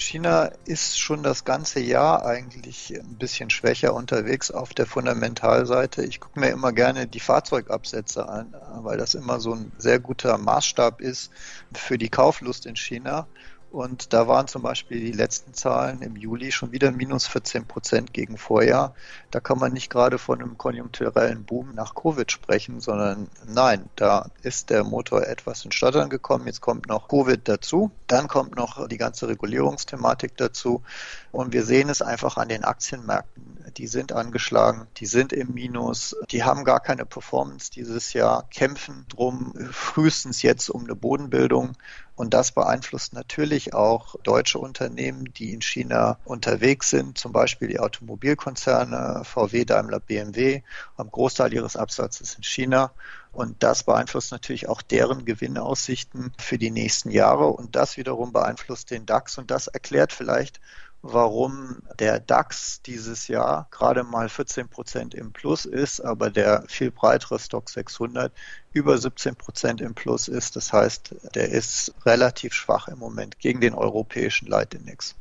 China 0.00 0.50
ist 0.64 0.98
schon 0.98 1.22
das 1.22 1.44
ganze 1.44 1.80
Jahr 1.80 2.24
eigentlich 2.24 2.94
ein 2.94 3.16
bisschen 3.16 3.50
schwächer 3.50 3.94
unterwegs 3.94 4.50
auf 4.50 4.72
der 4.72 4.86
Fundamentalseite. 4.86 6.04
Ich 6.04 6.20
gucke 6.20 6.40
mir 6.40 6.50
immer 6.50 6.72
gerne 6.72 7.06
die 7.06 7.20
Fahrzeugabsätze 7.20 8.28
an, 8.28 8.54
weil 8.82 8.96
das 8.96 9.14
immer 9.14 9.40
so 9.40 9.52
ein 9.54 9.72
sehr 9.76 9.98
guter 10.00 10.38
Maßstab 10.38 11.00
ist 11.00 11.30
für 11.74 11.98
die 11.98 12.08
Kauflust 12.08 12.66
in 12.66 12.76
China. 12.76 13.26
Und 13.70 14.12
da 14.12 14.26
waren 14.26 14.48
zum 14.48 14.62
Beispiel 14.62 14.98
die 14.98 15.12
letzten 15.12 15.54
Zahlen 15.54 16.02
im 16.02 16.16
Juli 16.16 16.50
schon 16.50 16.72
wieder 16.72 16.90
minus 16.90 17.28
14 17.28 17.66
Prozent 17.66 18.12
gegen 18.12 18.36
Vorjahr. 18.36 18.94
Da 19.30 19.38
kann 19.38 19.60
man 19.60 19.72
nicht 19.72 19.90
gerade 19.90 20.18
von 20.18 20.40
einem 20.40 20.58
konjunkturellen 20.58 21.44
Boom 21.44 21.72
nach 21.76 21.94
Covid 21.94 22.32
sprechen, 22.32 22.80
sondern 22.80 23.28
nein, 23.46 23.88
da 23.94 24.28
ist 24.42 24.70
der 24.70 24.82
Motor 24.82 25.24
etwas 25.28 25.64
in 25.64 25.70
Stottern 25.70 26.10
gekommen. 26.10 26.46
Jetzt 26.46 26.60
kommt 26.60 26.88
noch 26.88 27.06
Covid 27.06 27.46
dazu. 27.48 27.92
Dann 28.08 28.26
kommt 28.26 28.56
noch 28.56 28.88
die 28.88 28.98
ganze 28.98 29.28
Regulierungsthematik 29.28 30.36
dazu. 30.36 30.82
Und 31.30 31.52
wir 31.52 31.64
sehen 31.64 31.88
es 31.90 32.02
einfach 32.02 32.38
an 32.38 32.48
den 32.48 32.64
Aktienmärkten. 32.64 33.50
Die 33.76 33.86
sind 33.86 34.12
angeschlagen, 34.12 34.88
die 34.96 35.06
sind 35.06 35.32
im 35.32 35.54
Minus, 35.54 36.16
die 36.30 36.42
haben 36.42 36.64
gar 36.64 36.80
keine 36.80 37.06
Performance 37.06 37.70
dieses 37.70 38.12
Jahr, 38.14 38.48
kämpfen 38.50 39.06
drum 39.08 39.54
frühestens 39.70 40.42
jetzt 40.42 40.70
um 40.70 40.84
eine 40.84 40.96
Bodenbildung. 40.96 41.76
Und 42.16 42.34
das 42.34 42.52
beeinflusst 42.52 43.12
natürlich 43.12 43.59
auch 43.74 44.16
deutsche 44.22 44.58
Unternehmen, 44.58 45.24
die 45.32 45.52
in 45.52 45.62
China 45.62 46.18
unterwegs 46.24 46.90
sind, 46.90 47.18
zum 47.18 47.32
Beispiel 47.32 47.68
die 47.68 47.78
Automobilkonzerne 47.78 49.22
VW, 49.24 49.64
Daimler, 49.64 50.00
BMW, 50.00 50.62
haben 50.98 51.10
Großteil 51.10 51.52
ihres 51.52 51.76
Absatzes 51.76 52.34
in 52.34 52.42
China. 52.42 52.92
Und 53.32 53.62
das 53.62 53.84
beeinflusst 53.84 54.32
natürlich 54.32 54.68
auch 54.68 54.82
deren 54.82 55.24
Gewinnaussichten 55.24 56.32
für 56.38 56.58
die 56.58 56.70
nächsten 56.70 57.10
Jahre. 57.10 57.46
Und 57.46 57.76
das 57.76 57.96
wiederum 57.96 58.32
beeinflusst 58.32 58.90
den 58.90 59.06
DAX. 59.06 59.38
Und 59.38 59.50
das 59.50 59.68
erklärt 59.68 60.12
vielleicht, 60.12 60.60
warum 61.02 61.78
der 61.98 62.20
DAX 62.20 62.82
dieses 62.82 63.28
Jahr 63.28 63.68
gerade 63.70 64.04
mal 64.04 64.28
14 64.28 64.68
Prozent 64.68 65.14
im 65.14 65.32
Plus 65.32 65.64
ist, 65.64 66.00
aber 66.00 66.30
der 66.30 66.64
viel 66.68 66.90
breitere 66.90 67.38
Stock 67.38 67.70
600 67.70 68.32
über 68.72 68.98
17 68.98 69.34
Prozent 69.36 69.80
im 69.80 69.94
Plus 69.94 70.28
ist. 70.28 70.56
Das 70.56 70.72
heißt, 70.72 71.14
der 71.34 71.48
ist 71.48 71.94
relativ 72.04 72.52
schwach 72.52 72.88
im 72.88 72.98
Moment 72.98 73.38
gegen 73.38 73.60
den 73.60 73.74
europäischen 73.74 74.48
Leitindex. 74.48 75.14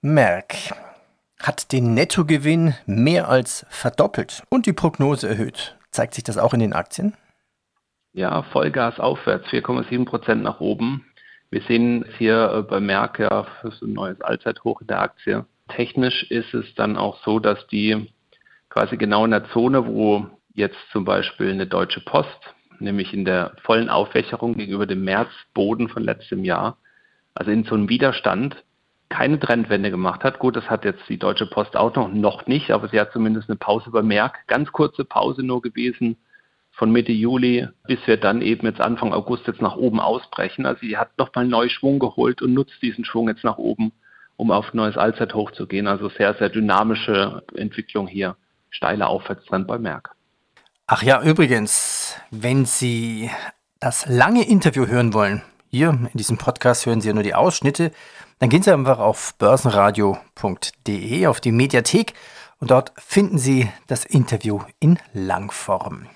Merck 0.00 0.54
hat 1.38 1.72
den 1.72 1.94
Nettogewinn 1.94 2.74
mehr 2.86 3.28
als 3.28 3.66
verdoppelt 3.70 4.42
und 4.50 4.66
die 4.66 4.72
Prognose 4.72 5.28
erhöht. 5.28 5.76
Zeigt 5.90 6.14
sich 6.14 6.24
das 6.24 6.38
auch 6.38 6.54
in 6.54 6.60
den 6.60 6.72
Aktien? 6.72 7.16
Ja, 8.12 8.42
Vollgas 8.42 8.98
aufwärts, 8.98 9.46
4,7 9.48 10.04
Prozent 10.04 10.42
nach 10.42 10.60
oben. 10.60 11.06
Wir 11.50 11.62
sehen 11.62 12.04
hier 12.18 12.52
äh, 12.52 12.62
bei 12.62 12.78
Merck 12.80 13.18
ja 13.18 13.46
ein 13.62 13.92
neues 13.92 14.20
Allzeithoch 14.20 14.80
in 14.80 14.86
der 14.86 15.02
Aktie. 15.02 15.44
Technisch 15.68 16.30
ist 16.30 16.54
es 16.54 16.74
dann 16.76 16.96
auch 16.96 17.22
so, 17.24 17.40
dass 17.40 17.66
die 17.66 18.12
quasi 18.68 18.96
genau 18.96 19.24
in 19.24 19.32
der 19.32 19.48
Zone, 19.50 19.86
wo 19.86 20.26
jetzt 20.54 20.78
zum 20.92 21.04
Beispiel 21.04 21.50
eine 21.50 21.66
Deutsche 21.66 22.00
Post, 22.00 22.54
nämlich 22.78 23.12
in 23.12 23.24
der 23.24 23.56
vollen 23.62 23.88
Aufwächerung 23.88 24.54
gegenüber 24.54 24.86
dem 24.86 25.04
Märzboden 25.04 25.88
von 25.88 26.04
letztem 26.04 26.44
Jahr, 26.44 26.76
also 27.34 27.50
in 27.50 27.64
so 27.64 27.74
einem 27.74 27.88
Widerstand, 27.88 28.62
keine 29.08 29.40
Trendwende 29.40 29.90
gemacht 29.90 30.22
hat. 30.22 30.38
Gut, 30.38 30.54
das 30.54 30.70
hat 30.70 30.84
jetzt 30.84 31.08
die 31.08 31.18
Deutsche 31.18 31.46
Post 31.46 31.76
auch 31.76 31.94
noch, 31.96 32.08
noch 32.08 32.46
nicht, 32.46 32.70
aber 32.70 32.88
sie 32.88 33.00
hat 33.00 33.12
zumindest 33.12 33.50
eine 33.50 33.56
Pause 33.56 33.90
bei 33.90 34.02
Merck, 34.02 34.46
ganz 34.46 34.70
kurze 34.70 35.04
Pause 35.04 35.42
nur 35.42 35.62
gewesen, 35.62 36.16
von 36.80 36.90
Mitte 36.92 37.12
Juli, 37.12 37.68
bis 37.86 37.98
wir 38.06 38.16
dann 38.16 38.40
eben 38.40 38.66
jetzt 38.66 38.80
Anfang 38.80 39.12
August 39.12 39.46
jetzt 39.46 39.60
nach 39.60 39.76
oben 39.76 40.00
ausbrechen. 40.00 40.64
Also 40.64 40.80
sie 40.80 40.96
hat 40.96 41.10
nochmal 41.18 41.46
neu 41.46 41.68
Schwung 41.68 41.98
geholt 41.98 42.40
und 42.40 42.54
nutzt 42.54 42.80
diesen 42.80 43.04
Schwung 43.04 43.28
jetzt 43.28 43.44
nach 43.44 43.58
oben, 43.58 43.92
um 44.36 44.50
auf 44.50 44.72
neues 44.72 44.96
Allzeithoch 44.96 45.50
zu 45.50 45.66
gehen. 45.66 45.86
Also 45.86 46.08
sehr, 46.08 46.32
sehr 46.36 46.48
dynamische 46.48 47.42
Entwicklung 47.54 48.06
hier. 48.06 48.34
Steiler 48.70 49.10
Aufwärtstrend 49.10 49.66
bei 49.66 49.76
Merck. 49.76 50.12
Ach 50.86 51.02
ja, 51.02 51.20
übrigens, 51.22 52.16
wenn 52.30 52.64
Sie 52.64 53.30
das 53.78 54.06
lange 54.06 54.48
Interview 54.48 54.86
hören 54.86 55.12
wollen, 55.12 55.42
hier 55.68 55.90
in 55.90 56.08
diesem 56.14 56.38
Podcast 56.38 56.86
hören 56.86 57.02
Sie 57.02 57.08
ja 57.08 57.14
nur 57.14 57.24
die 57.24 57.34
Ausschnitte, 57.34 57.92
dann 58.38 58.48
gehen 58.48 58.62
Sie 58.62 58.72
einfach 58.72 59.00
auf 59.00 59.34
börsenradio.de 59.34 61.26
auf 61.26 61.42
die 61.42 61.52
Mediathek 61.52 62.14
und 62.58 62.70
dort 62.70 62.94
finden 62.96 63.36
Sie 63.36 63.68
das 63.86 64.06
Interview 64.06 64.60
in 64.78 64.98
Langform. 65.12 66.06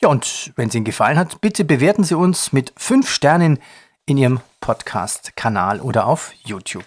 Ja, 0.00 0.08
und 0.08 0.52
wenn 0.56 0.68
es 0.68 0.74
Ihnen 0.74 0.84
gefallen 0.84 1.18
hat, 1.18 1.40
bitte 1.40 1.64
bewerten 1.64 2.04
Sie 2.04 2.16
uns 2.16 2.52
mit 2.52 2.72
fünf 2.76 3.10
Sternen 3.10 3.58
in 4.06 4.16
Ihrem 4.16 4.40
Podcast-Kanal 4.60 5.80
oder 5.80 6.06
auf 6.06 6.32
YouTube. 6.44 6.84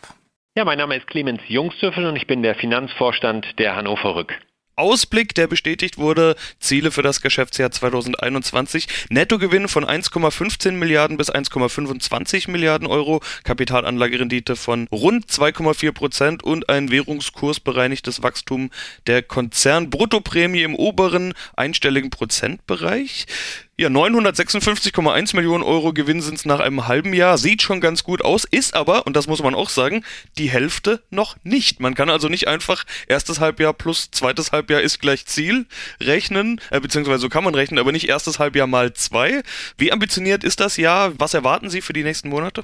Ja, 0.55 0.65
mein 0.65 0.77
Name 0.77 0.95
ist 0.97 1.07
Clemens 1.07 1.41
Jungstöffel 1.47 2.05
und 2.05 2.15
ich 2.15 2.27
bin 2.27 2.43
der 2.43 2.55
Finanzvorstand 2.55 3.57
der 3.57 3.75
Hannover 3.75 4.15
Rück. 4.15 4.39
Ausblick, 4.75 5.35
der 5.35 5.47
bestätigt 5.47 5.97
wurde, 5.97 6.35
Ziele 6.59 6.91
für 6.91 7.03
das 7.03 7.21
Geschäftsjahr 7.21 7.71
2021, 7.71 8.87
Nettogewinn 9.09 9.67
von 9.67 9.85
1,15 9.85 10.71
Milliarden 10.71 11.17
bis 11.17 11.31
1,25 11.31 12.49
Milliarden 12.49 12.87
Euro, 12.87 13.21
Kapitalanlagerendite 13.43 14.55
von 14.55 14.87
rund 14.91 15.27
2,4 15.27 15.91
Prozent 15.91 16.43
und 16.43 16.69
ein 16.69 16.89
währungskursbereinigtes 16.89 18.23
Wachstum 18.23 18.71
der 19.05 19.21
Konzernbruttoprämie 19.21 20.63
im 20.63 20.75
oberen 20.75 21.33
einstelligen 21.55 22.09
Prozentbereich. 22.09 23.27
Ja, 23.75 23.87
956,1 23.87 25.35
Millionen 25.35 25.63
Euro 25.63 25.93
Gewinn 25.93 26.21
sind 26.21 26.35
es 26.35 26.45
nach 26.45 26.59
einem 26.59 26.87
halben 26.87 27.11
Jahr. 27.11 27.39
Sieht 27.39 27.63
schon 27.63 27.81
ganz 27.81 28.03
gut 28.03 28.21
aus, 28.21 28.43
ist 28.43 28.75
aber, 28.75 29.07
und 29.07 29.15
das 29.15 29.25
muss 29.25 29.41
man 29.41 29.55
auch 29.55 29.69
sagen, 29.69 30.05
die 30.37 30.47
Hälfte 30.47 31.01
noch 31.09 31.37
nicht. 31.41 31.79
Man 31.79 31.95
kann 31.95 32.11
also 32.11 32.29
nicht 32.29 32.47
einfach 32.47 32.83
erstes 33.07 33.39
Halbjahr 33.39 33.73
plus 33.73 34.11
zweites 34.11 34.51
Halbjahr 34.51 34.81
ist 34.81 34.99
gleich 34.99 35.25
Ziel 35.25 35.65
rechnen, 35.99 36.61
äh, 36.69 36.79
beziehungsweise 36.79 37.17
so 37.17 37.29
kann 37.29 37.43
man 37.43 37.55
rechnen, 37.55 37.79
aber 37.79 37.91
nicht 37.91 38.07
erstes 38.07 38.37
Halbjahr 38.37 38.67
mal 38.67 38.93
zwei. 38.93 39.41
Wie 39.75 39.91
ambitioniert 39.91 40.43
ist 40.43 40.59
das 40.59 40.77
Jahr? 40.77 41.11
Was 41.17 41.33
erwarten 41.33 41.71
Sie 41.71 41.81
für 41.81 41.93
die 41.93 42.03
nächsten 42.03 42.29
Monate? 42.29 42.63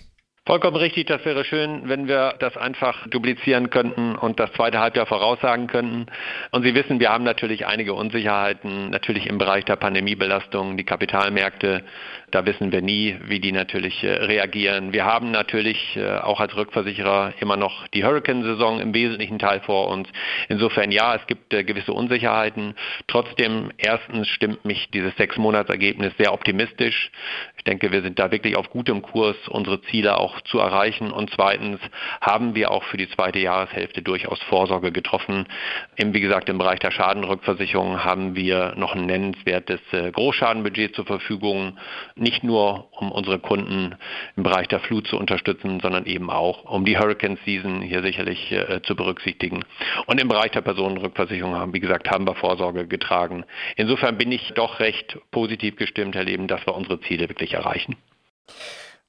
Vollkommen 0.50 0.78
richtig, 0.78 1.06
das 1.06 1.24
wäre 1.26 1.46
schön, 1.46 1.90
wenn 1.90 2.08
wir 2.08 2.34
das 2.40 2.58
einfach 2.58 3.08
duplizieren 3.10 3.70
könnten 3.70 4.16
und 4.16 4.40
das 4.40 4.52
zweite 4.54 4.80
Halbjahr 4.80 5.06
voraussagen 5.06 5.68
könnten. 5.68 6.08
Und 6.50 6.64
Sie 6.64 6.74
wissen, 6.74 7.00
wir 7.00 7.12
haben 7.12 7.24
natürlich 7.24 7.68
einige 7.68 7.94
Unsicherheiten, 7.94 8.90
natürlich 8.90 9.28
im 9.28 9.38
Bereich 9.38 9.66
der 9.66 9.76
Pandemiebelastung, 9.76 10.76
die 10.76 10.86
Kapitalmärkte 10.86 11.84
da 12.32 12.46
wissen 12.46 12.72
wir 12.72 12.82
nie, 12.82 13.18
wie 13.26 13.40
die 13.40 13.52
natürlich 13.52 14.04
äh, 14.04 14.12
reagieren. 14.12 14.94
Wir 14.94 15.06
haben 15.06 15.32
natürlich 15.32 15.96
äh, 15.96 16.18
auch 16.18 16.40
als 16.40 16.56
Rückversicherer 16.56 17.34
immer 17.40 17.58
noch 17.58 17.88
die 17.90 18.04
Hurricane-Saison 18.04 18.80
im 18.80 18.94
wesentlichen 18.94 19.40
Teil 19.40 19.62
vor 19.62 19.88
uns. 19.88 20.08
Insofern 20.48 20.92
ja, 20.92 21.16
es 21.16 21.26
gibt 21.28 21.54
äh, 21.54 21.64
gewisse 21.64 21.94
Unsicherheiten. 21.94 22.76
Trotzdem, 23.08 23.72
erstens 23.78 24.28
stimmt 24.28 24.64
mich 24.66 24.90
dieses 24.92 25.16
Sechs-Monats-Ergebnis 25.16 26.14
sehr 26.18 26.34
optimistisch. 26.34 27.12
Ich 27.58 27.64
denke, 27.64 27.92
wir 27.92 28.02
sind 28.02 28.20
da 28.20 28.32
wirklich 28.32 28.56
auf 28.56 28.70
gutem 28.70 29.02
Kurs, 29.02 29.36
unsere 29.48 29.82
Ziele 29.84 30.18
auch 30.18 30.39
zu 30.44 30.60
erreichen. 30.60 31.12
Und 31.12 31.32
zweitens 31.32 31.80
haben 32.22 32.56
wir 32.56 32.72
auch 32.72 32.84
für 32.84 32.98
die 32.98 33.10
zweite 33.10 33.40
Jahreshälfte 33.40 34.02
durchaus 34.02 34.42
Vorsorge 34.44 34.92
getroffen. 34.92 35.48
Im, 35.96 36.14
wie 36.14 36.22
gesagt, 36.22 36.50
im 36.50 36.58
Bereich 36.58 36.80
der 36.80 36.92
Schadenrückversicherung 36.92 38.04
haben 38.04 38.36
wir 38.36 38.74
noch 38.76 38.96
ein 38.96 39.06
nennenswertes 39.06 39.82
Großschadenbudget 40.14 40.96
zur 40.96 41.06
Verfügung 41.06 41.78
nicht 42.16 42.44
nur 42.44 42.90
um 42.92 43.12
unsere 43.12 43.40
Kunden 43.40 43.96
im 44.36 44.44
Bereich 44.44 44.68
der 44.68 44.80
Flut 44.80 45.08
zu 45.08 45.18
unterstützen, 45.18 45.80
sondern 45.80 46.06
eben 46.06 46.30
auch 46.30 46.64
um 46.66 46.86
die 46.86 46.98
Hurricane 46.98 47.38
Season 47.46 47.82
hier 47.82 48.02
sicherlich 48.02 48.52
äh, 48.52 48.82
zu 48.84 48.96
berücksichtigen. 48.96 49.66
Und 50.06 50.20
im 50.20 50.28
Bereich 50.28 50.52
der 50.52 50.62
Personenrückversicherung 50.62 51.56
haben, 51.56 51.74
wie 51.74 51.80
gesagt, 51.80 52.10
haben 52.10 52.28
wir 52.28 52.36
Vorsorge 52.36 52.88
getragen. 52.88 53.46
Insofern 53.76 54.18
bin 54.18 54.32
ich 54.32 54.54
doch 54.56 54.80
recht 54.80 55.18
positiv 55.32 55.76
gestimmt, 55.76 56.16
Herr 56.16 56.24
Leben, 56.24 56.48
dass 56.48 56.66
wir 56.66 56.76
unsere 56.76 57.00
Ziele 57.02 57.30
wirklich 57.30 57.54
erreichen. 57.54 57.96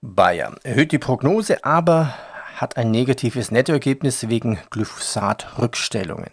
Bayer 0.03 0.55
erhöht 0.65 0.93
die 0.93 0.99
Prognose, 0.99 1.63
aber 1.65 2.15
hat 2.57 2.77
ein 2.79 2.91
negatives 2.91 3.51
Nettoergebnis 3.51 4.29
wegen 4.31 4.59
Glyphosat-Rückstellungen. 4.71 6.31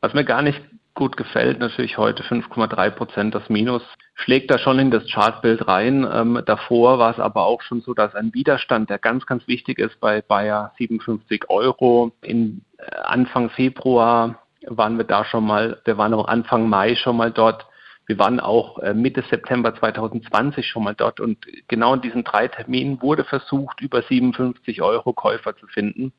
Was 0.00 0.12
mir 0.12 0.24
gar 0.24 0.42
nicht 0.42 0.60
gut 0.94 1.16
gefällt. 1.16 1.60
Natürlich 1.60 1.98
heute 1.98 2.22
5,3 2.22 2.90
Prozent 2.90 3.34
das 3.34 3.48
Minus. 3.48 3.82
Schlägt 4.14 4.50
da 4.50 4.58
schon 4.58 4.78
in 4.78 4.90
das 4.90 5.04
Chartbild 5.10 5.66
rein. 5.66 6.06
Ähm, 6.12 6.42
davor 6.44 6.98
war 6.98 7.12
es 7.12 7.18
aber 7.18 7.44
auch 7.44 7.62
schon 7.62 7.80
so, 7.80 7.94
dass 7.94 8.14
ein 8.14 8.34
Widerstand, 8.34 8.90
der 8.90 8.98
ganz, 8.98 9.24
ganz 9.24 9.46
wichtig 9.46 9.78
ist 9.78 9.98
bei 10.00 10.20
Bayer 10.20 10.72
57 10.78 11.48
Euro. 11.48 12.12
In 12.22 12.62
äh, 12.78 12.90
Anfang 13.04 13.50
Februar 13.50 14.42
waren 14.66 14.98
wir 14.98 15.04
da 15.04 15.24
schon 15.24 15.46
mal, 15.46 15.80
wir 15.84 15.96
waren 15.96 16.12
auch 16.12 16.28
Anfang 16.28 16.68
Mai 16.68 16.96
schon 16.96 17.16
mal 17.16 17.30
dort. 17.30 17.66
Wir 18.10 18.18
waren 18.18 18.40
auch 18.40 18.78
äh, 18.80 18.92
Mitte 18.92 19.22
September 19.30 19.74
2020 19.74 20.66
schon 20.66 20.84
mal 20.84 20.94
dort 20.94 21.20
und 21.20 21.46
genau 21.68 21.94
in 21.94 22.00
diesen 22.00 22.24
drei 22.24 22.48
Terminen 22.48 23.00
wurde 23.00 23.24
versucht, 23.24 23.80
über 23.80 24.02
57 24.02 24.82
Euro 24.82 25.12
Käufer 25.12 25.56
zu 25.56 25.66
finden 25.68 26.12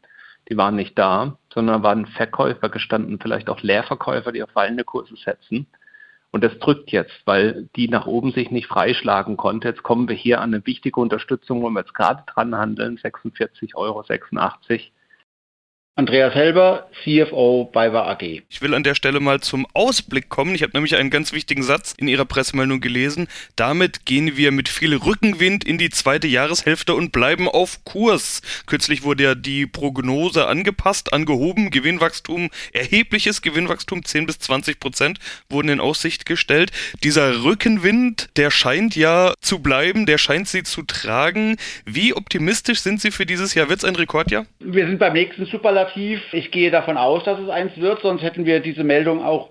die 0.49 0.57
waren 0.57 0.75
nicht 0.75 0.97
da, 0.97 1.37
sondern 1.53 1.83
waren 1.83 2.05
Verkäufer 2.05 2.69
gestanden, 2.69 3.19
vielleicht 3.21 3.49
auch 3.49 3.61
Leerverkäufer, 3.61 4.31
die 4.31 4.43
auf 4.43 4.51
fallende 4.51 4.83
Kurse 4.83 5.15
setzen. 5.15 5.67
Und 6.31 6.43
das 6.43 6.57
drückt 6.59 6.91
jetzt, 6.91 7.21
weil 7.25 7.69
die 7.75 7.89
nach 7.89 8.07
oben 8.07 8.31
sich 8.31 8.51
nicht 8.51 8.67
freischlagen 8.67 9.35
konnte. 9.35 9.67
Jetzt 9.67 9.83
kommen 9.83 10.07
wir 10.07 10.15
hier 10.15 10.39
an 10.39 10.53
eine 10.53 10.65
wichtige 10.65 10.99
Unterstützung, 10.99 11.61
wo 11.61 11.69
wir 11.69 11.81
jetzt 11.81 11.93
gerade 11.93 12.23
dran 12.25 12.55
handeln, 12.55 12.97
46,86 12.97 13.75
Euro. 13.75 14.01
Andreas 15.97 16.33
Helber, 16.33 16.89
CFO 17.03 17.65
BayWa 17.65 18.09
AG. 18.11 18.43
Ich 18.47 18.61
will 18.61 18.73
an 18.73 18.83
der 18.83 18.95
Stelle 18.95 19.19
mal 19.19 19.41
zum 19.41 19.67
Ausblick 19.73 20.29
kommen. 20.29 20.55
Ich 20.55 20.63
habe 20.63 20.71
nämlich 20.73 20.95
einen 20.95 21.09
ganz 21.09 21.33
wichtigen 21.33 21.63
Satz 21.63 21.93
in 21.97 22.07
Ihrer 22.07 22.23
Pressemeldung 22.23 22.79
gelesen. 22.79 23.27
Damit 23.57 24.05
gehen 24.05 24.37
wir 24.37 24.53
mit 24.53 24.69
viel 24.69 24.95
Rückenwind 24.95 25.65
in 25.65 25.77
die 25.77 25.89
zweite 25.89 26.27
Jahreshälfte 26.27 26.93
und 26.93 27.11
bleiben 27.11 27.49
auf 27.49 27.83
Kurs. 27.83 28.41
Kürzlich 28.67 29.03
wurde 29.03 29.23
ja 29.23 29.35
die 29.35 29.67
Prognose 29.67 30.47
angepasst, 30.47 31.11
angehoben. 31.11 31.71
Gewinnwachstum, 31.71 32.51
erhebliches 32.71 33.41
Gewinnwachstum, 33.41 34.05
10 34.05 34.27
bis 34.27 34.39
20 34.39 34.79
Prozent 34.79 35.19
wurden 35.49 35.67
in 35.67 35.81
Aussicht 35.81 36.25
gestellt. 36.25 36.71
Dieser 37.03 37.43
Rückenwind, 37.43 38.29
der 38.37 38.49
scheint 38.49 38.95
ja 38.95 39.33
zu 39.41 39.59
bleiben, 39.59 40.05
der 40.05 40.17
scheint 40.17 40.47
Sie 40.47 40.63
zu 40.63 40.83
tragen. 40.83 41.57
Wie 41.85 42.13
optimistisch 42.13 42.79
sind 42.79 43.01
Sie 43.01 43.11
für 43.11 43.25
dieses 43.25 43.55
Jahr? 43.55 43.67
Wird 43.67 43.79
es 43.79 43.85
ein 43.85 43.97
Rekordjahr? 43.97 44.45
Wir 44.59 44.87
sind 44.87 44.97
beim 44.97 45.11
nächsten 45.11 45.45
Superlativ 45.47 45.80
relativ. 45.81 46.21
Ich 46.33 46.51
gehe 46.51 46.71
davon 46.71 46.97
aus, 46.97 47.23
dass 47.23 47.39
es 47.39 47.49
eins 47.49 47.75
wird, 47.77 48.01
sonst 48.01 48.21
hätten 48.21 48.45
wir 48.45 48.59
diese 48.59 48.83
Meldung 48.83 49.23
auch 49.23 49.49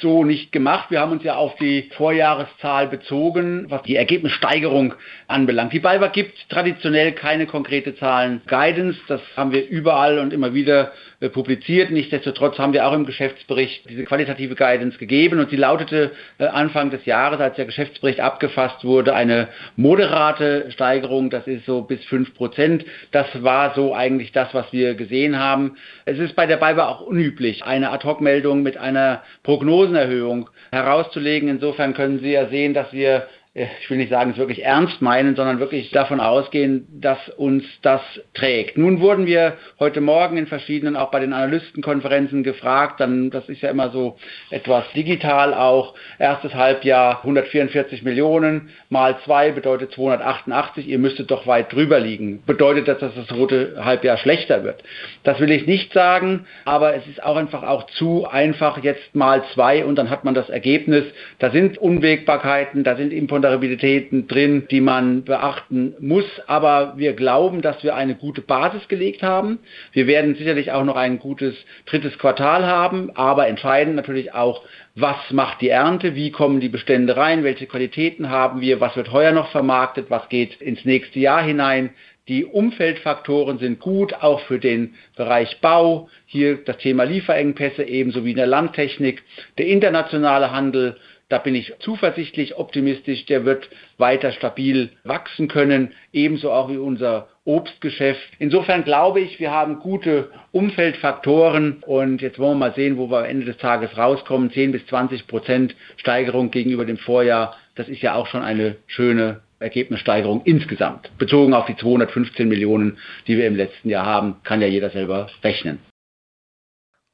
so 0.00 0.24
nicht 0.24 0.52
gemacht. 0.52 0.90
Wir 0.90 1.00
haben 1.00 1.12
uns 1.12 1.22
ja 1.22 1.36
auf 1.36 1.54
die 1.56 1.90
Vorjahreszahl 1.96 2.86
bezogen, 2.86 3.66
was 3.68 3.82
die 3.82 3.96
Ergebnissteigerung 3.96 4.94
anbelangt. 5.28 5.74
Die 5.74 5.80
BayWa 5.80 6.06
gibt 6.06 6.48
traditionell 6.48 7.12
keine 7.12 7.46
konkrete 7.46 7.94
Zahlen 7.96 8.40
Guidance. 8.46 8.98
Das 9.08 9.20
haben 9.36 9.52
wir 9.52 9.68
überall 9.68 10.18
und 10.18 10.32
immer 10.32 10.54
wieder 10.54 10.92
publiziert. 11.28 11.90
Nichtsdestotrotz 11.90 12.58
haben 12.58 12.72
wir 12.72 12.86
auch 12.86 12.92
im 12.92 13.06
Geschäftsbericht 13.06 13.88
diese 13.88 14.04
qualitative 14.04 14.54
Guidance 14.54 14.98
gegeben 14.98 15.38
und 15.38 15.50
sie 15.50 15.56
lautete 15.56 16.12
äh, 16.38 16.46
Anfang 16.46 16.90
des 16.90 17.04
Jahres, 17.04 17.40
als 17.40 17.56
der 17.56 17.66
Geschäftsbericht 17.66 18.20
abgefasst 18.20 18.84
wurde, 18.84 19.14
eine 19.14 19.48
moderate 19.76 20.70
Steigerung. 20.70 21.30
Das 21.30 21.46
ist 21.46 21.66
so 21.66 21.82
bis 21.82 22.04
fünf 22.04 22.34
Prozent. 22.34 22.84
Das 23.10 23.26
war 23.42 23.74
so 23.74 23.94
eigentlich 23.94 24.32
das, 24.32 24.52
was 24.54 24.72
wir 24.72 24.94
gesehen 24.94 25.38
haben. 25.38 25.76
Es 26.04 26.18
ist 26.18 26.34
bei 26.34 26.46
der 26.46 26.56
BayWa 26.56 26.88
auch 26.88 27.00
unüblich, 27.00 27.64
eine 27.64 27.90
Ad-Hoc-Meldung 27.90 28.62
mit 28.62 28.76
einer 28.76 29.22
Prognose 29.42 29.72
Prognosenerhöhung 29.82 30.50
herauszulegen. 30.70 31.48
Insofern 31.48 31.94
können 31.94 32.20
Sie 32.20 32.32
ja 32.32 32.48
sehen, 32.48 32.74
dass 32.74 32.92
wir 32.92 33.28
ich 33.54 33.90
will 33.90 33.98
nicht 33.98 34.08
sagen, 34.08 34.30
es 34.30 34.38
wirklich 34.38 34.64
ernst 34.64 35.02
meinen, 35.02 35.36
sondern 35.36 35.60
wirklich 35.60 35.90
davon 35.90 36.20
ausgehen, 36.20 36.86
dass 36.90 37.18
uns 37.36 37.64
das 37.82 38.00
trägt. 38.32 38.78
Nun 38.78 39.00
wurden 39.00 39.26
wir 39.26 39.58
heute 39.78 40.00
Morgen 40.00 40.38
in 40.38 40.46
verschiedenen, 40.46 40.96
auch 40.96 41.10
bei 41.10 41.20
den 41.20 41.34
Analystenkonferenzen 41.34 42.44
gefragt, 42.44 42.98
dann, 43.00 43.28
das 43.28 43.50
ist 43.50 43.60
ja 43.60 43.68
immer 43.68 43.90
so 43.90 44.16
etwas 44.48 44.84
digital 44.94 45.52
auch, 45.52 45.94
erstes 46.18 46.54
Halbjahr 46.54 47.18
144 47.18 48.02
Millionen 48.02 48.70
mal 48.88 49.18
zwei 49.26 49.50
bedeutet 49.50 49.92
288, 49.92 50.88
ihr 50.88 50.98
müsstet 50.98 51.30
doch 51.30 51.46
weit 51.46 51.74
drüber 51.74 52.00
liegen. 52.00 52.42
Bedeutet 52.46 52.88
das, 52.88 53.00
dass 53.00 53.14
das 53.14 53.30
rote 53.32 53.84
Halbjahr 53.84 54.16
schlechter 54.16 54.64
wird? 54.64 54.82
Das 55.24 55.40
will 55.40 55.50
ich 55.50 55.66
nicht 55.66 55.92
sagen, 55.92 56.46
aber 56.64 56.94
es 56.94 57.06
ist 57.06 57.22
auch 57.22 57.36
einfach 57.36 57.64
auch 57.64 57.84
zu 57.84 58.26
einfach 58.26 58.82
jetzt 58.82 59.14
mal 59.14 59.42
zwei 59.52 59.84
und 59.84 59.96
dann 59.96 60.08
hat 60.08 60.24
man 60.24 60.32
das 60.32 60.48
Ergebnis. 60.48 61.04
Da 61.38 61.50
sind 61.50 61.76
Unwägbarkeiten, 61.76 62.82
da 62.82 62.96
sind 62.96 63.12
Imponenten 63.12 63.41
Ponderabilitäten 63.42 64.28
drin, 64.28 64.68
die 64.70 64.80
man 64.80 65.24
beachten 65.24 65.96
muss. 65.98 66.24
Aber 66.46 66.94
wir 66.96 67.12
glauben, 67.14 67.60
dass 67.60 67.82
wir 67.82 67.96
eine 67.96 68.14
gute 68.14 68.40
Basis 68.40 68.86
gelegt 68.86 69.24
haben. 69.24 69.58
Wir 69.92 70.06
werden 70.06 70.36
sicherlich 70.36 70.70
auch 70.70 70.84
noch 70.84 70.94
ein 70.94 71.18
gutes 71.18 71.56
drittes 71.86 72.16
Quartal 72.18 72.64
haben, 72.64 73.10
aber 73.16 73.48
entscheidend 73.48 73.96
natürlich 73.96 74.32
auch, 74.32 74.62
was 74.94 75.16
macht 75.30 75.60
die 75.60 75.70
Ernte, 75.70 76.14
wie 76.14 76.30
kommen 76.30 76.60
die 76.60 76.68
Bestände 76.68 77.16
rein, 77.16 77.42
welche 77.42 77.66
Qualitäten 77.66 78.30
haben 78.30 78.60
wir, 78.60 78.80
was 78.80 78.94
wird 78.94 79.10
heuer 79.10 79.32
noch 79.32 79.50
vermarktet, 79.50 80.06
was 80.08 80.28
geht 80.28 80.60
ins 80.60 80.84
nächste 80.84 81.18
Jahr 81.18 81.42
hinein. 81.42 81.90
Die 82.28 82.44
Umfeldfaktoren 82.44 83.58
sind 83.58 83.80
gut, 83.80 84.14
auch 84.14 84.40
für 84.42 84.60
den 84.60 84.94
Bereich 85.16 85.60
Bau. 85.60 86.08
Hier 86.26 86.58
das 86.64 86.78
Thema 86.78 87.02
Lieferengpässe 87.02 87.82
ebenso 87.82 88.24
wie 88.24 88.30
in 88.30 88.36
der 88.36 88.46
Landtechnik. 88.46 89.24
Der 89.58 89.66
internationale 89.66 90.52
Handel 90.52 90.96
da 91.32 91.38
bin 91.38 91.54
ich 91.54 91.72
zuversichtlich 91.78 92.58
optimistisch, 92.58 93.24
der 93.24 93.46
wird 93.46 93.70
weiter 93.96 94.32
stabil 94.32 94.90
wachsen 95.02 95.48
können, 95.48 95.92
ebenso 96.12 96.52
auch 96.52 96.68
wie 96.68 96.76
unser 96.76 97.28
Obstgeschäft. 97.46 98.20
Insofern 98.38 98.84
glaube 98.84 99.20
ich, 99.20 99.40
wir 99.40 99.50
haben 99.50 99.78
gute 99.78 100.30
Umfeldfaktoren 100.52 101.82
und 101.86 102.20
jetzt 102.20 102.38
wollen 102.38 102.58
wir 102.58 102.66
mal 102.68 102.74
sehen, 102.74 102.98
wo 102.98 103.10
wir 103.10 103.20
am 103.20 103.24
Ende 103.24 103.46
des 103.46 103.56
Tages 103.56 103.96
rauskommen. 103.96 104.50
10 104.50 104.72
bis 104.72 104.84
20 104.88 105.26
Prozent 105.26 105.74
Steigerung 105.96 106.50
gegenüber 106.50 106.84
dem 106.84 106.98
Vorjahr, 106.98 107.56
das 107.76 107.88
ist 107.88 108.02
ja 108.02 108.14
auch 108.14 108.26
schon 108.26 108.42
eine 108.42 108.76
schöne 108.86 109.40
Ergebnissteigerung 109.58 110.42
insgesamt. 110.44 111.10
Bezogen 111.16 111.54
auf 111.54 111.64
die 111.64 111.76
215 111.76 112.46
Millionen, 112.46 112.98
die 113.26 113.38
wir 113.38 113.46
im 113.46 113.56
letzten 113.56 113.88
Jahr 113.88 114.04
haben, 114.04 114.36
kann 114.44 114.60
ja 114.60 114.66
jeder 114.66 114.90
selber 114.90 115.30
rechnen. 115.42 115.78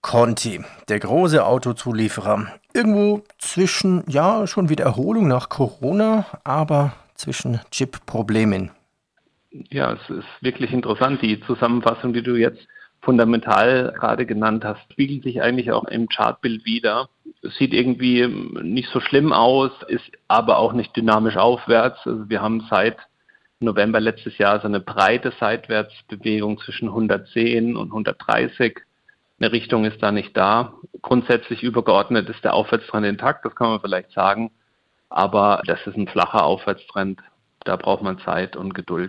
Conti, 0.08 0.64
der 0.88 1.00
große 1.00 1.44
Autozulieferer. 1.44 2.46
Irgendwo 2.72 3.24
zwischen, 3.36 4.04
ja, 4.08 4.46
schon 4.46 4.70
wieder 4.70 4.86
Erholung 4.86 5.28
nach 5.28 5.50
Corona, 5.50 6.24
aber 6.44 6.94
zwischen 7.14 7.60
Chip-Problemen. 7.70 8.70
Ja, 9.50 9.92
es 9.92 10.08
ist 10.08 10.26
wirklich 10.40 10.72
interessant. 10.72 11.20
Die 11.20 11.42
Zusammenfassung, 11.42 12.14
die 12.14 12.22
du 12.22 12.36
jetzt 12.36 12.66
fundamental 13.02 13.92
gerade 13.98 14.24
genannt 14.24 14.64
hast, 14.64 14.80
spiegelt 14.90 15.24
sich 15.24 15.42
eigentlich 15.42 15.72
auch 15.72 15.84
im 15.84 16.08
Chartbild 16.08 16.64
wieder. 16.64 17.10
Es 17.42 17.56
sieht 17.56 17.74
irgendwie 17.74 18.26
nicht 18.62 18.88
so 18.90 19.00
schlimm 19.00 19.34
aus, 19.34 19.72
ist 19.88 20.10
aber 20.26 20.56
auch 20.56 20.72
nicht 20.72 20.96
dynamisch 20.96 21.36
aufwärts. 21.36 21.98
Also 22.06 22.30
wir 22.30 22.40
haben 22.40 22.66
seit 22.70 22.96
November 23.60 24.00
letztes 24.00 24.38
Jahr 24.38 24.58
so 24.60 24.68
eine 24.68 24.80
breite 24.80 25.34
Seitwärtsbewegung 25.38 26.58
zwischen 26.60 26.88
110 26.88 27.76
und 27.76 27.88
130 27.88 28.87
eine 29.40 29.52
Richtung 29.52 29.84
ist 29.84 30.02
da 30.02 30.12
nicht 30.12 30.36
da. 30.36 30.74
Grundsätzlich 31.02 31.62
übergeordnet 31.62 32.28
ist 32.28 32.42
der 32.44 32.54
Aufwärtstrend 32.54 33.06
intakt, 33.06 33.44
das 33.44 33.54
kann 33.54 33.70
man 33.70 33.80
vielleicht 33.80 34.10
sagen. 34.12 34.50
Aber 35.10 35.62
das 35.66 35.78
ist 35.86 35.96
ein 35.96 36.08
flacher 36.08 36.44
Aufwärtstrend. 36.44 37.20
Da 37.64 37.76
braucht 37.76 38.02
man 38.02 38.18
Zeit 38.18 38.56
und 38.56 38.74
Geduld. 38.74 39.08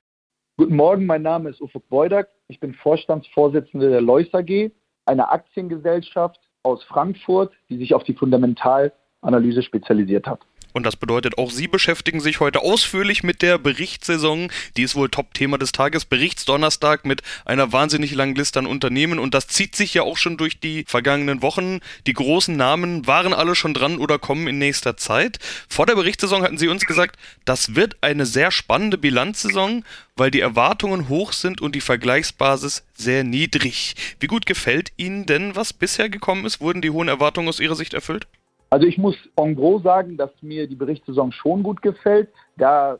Guten 0.57 0.75
Morgen, 0.75 1.05
mein 1.05 1.21
Name 1.21 1.49
ist 1.49 1.61
Ufuk 1.61 1.87
Beudak. 1.89 2.29
Ich 2.47 2.59
bin 2.59 2.73
Vorstandsvorsitzender 2.73 3.89
der 3.89 4.01
Leus 4.01 4.27
AG, 4.33 4.71
einer 5.05 5.31
Aktiengesellschaft 5.31 6.39
aus 6.63 6.83
Frankfurt, 6.83 7.53
die 7.69 7.77
sich 7.77 7.93
auf 7.93 8.03
die 8.03 8.13
Fundamentalanalyse 8.13 9.63
spezialisiert 9.63 10.27
hat. 10.27 10.41
Und 10.73 10.85
das 10.85 10.95
bedeutet, 10.95 11.37
auch 11.37 11.51
Sie 11.51 11.67
beschäftigen 11.67 12.19
sich 12.19 12.39
heute 12.39 12.61
ausführlich 12.61 13.23
mit 13.23 13.41
der 13.41 13.57
Berichtssaison. 13.57 14.51
Die 14.77 14.83
ist 14.83 14.95
wohl 14.95 15.09
Top-Thema 15.09 15.57
des 15.57 15.71
Tages. 15.71 16.05
Berichtsdonnerstag 16.05 17.05
mit 17.05 17.21
einer 17.45 17.71
wahnsinnig 17.71 18.13
langen 18.13 18.35
Liste 18.35 18.59
an 18.59 18.67
Unternehmen. 18.67 19.19
Und 19.19 19.33
das 19.33 19.47
zieht 19.47 19.75
sich 19.75 19.93
ja 19.93 20.03
auch 20.03 20.17
schon 20.17 20.37
durch 20.37 20.59
die 20.59 20.85
vergangenen 20.87 21.41
Wochen. 21.41 21.79
Die 22.07 22.13
großen 22.13 22.55
Namen 22.55 23.07
waren 23.07 23.33
alle 23.33 23.55
schon 23.55 23.73
dran 23.73 23.97
oder 23.97 24.19
kommen 24.19 24.47
in 24.47 24.57
nächster 24.57 24.97
Zeit. 24.97 25.39
Vor 25.67 25.85
der 25.85 25.95
Berichtssaison 25.95 26.43
hatten 26.43 26.57
Sie 26.57 26.67
uns 26.67 26.85
gesagt, 26.85 27.17
das 27.45 27.75
wird 27.75 27.97
eine 28.01 28.25
sehr 28.25 28.51
spannende 28.51 28.97
Bilanzsaison, 28.97 29.83
weil 30.15 30.31
die 30.31 30.41
Erwartungen 30.41 31.09
hoch 31.09 31.33
sind 31.33 31.61
und 31.61 31.75
die 31.75 31.81
Vergleichsbasis 31.81 32.83
sehr 32.93 33.23
niedrig. 33.23 33.95
Wie 34.19 34.27
gut 34.27 34.45
gefällt 34.45 34.91
Ihnen 34.97 35.25
denn, 35.25 35.55
was 35.55 35.73
bisher 35.73 36.09
gekommen 36.09 36.45
ist? 36.45 36.61
Wurden 36.61 36.81
die 36.81 36.91
hohen 36.91 37.07
Erwartungen 37.07 37.47
aus 37.47 37.59
Ihrer 37.59 37.75
Sicht 37.75 37.93
erfüllt? 37.93 38.27
Also 38.69 38.85
ich 38.85 38.97
muss 38.97 39.15
en 39.35 39.55
gros 39.55 39.81
sagen, 39.83 40.17
dass 40.17 40.29
mir 40.41 40.67
die 40.67 40.75
Berichtssaison 40.75 41.31
schon 41.31 41.63
gut 41.63 41.81
gefällt, 41.81 42.29
da 42.57 42.99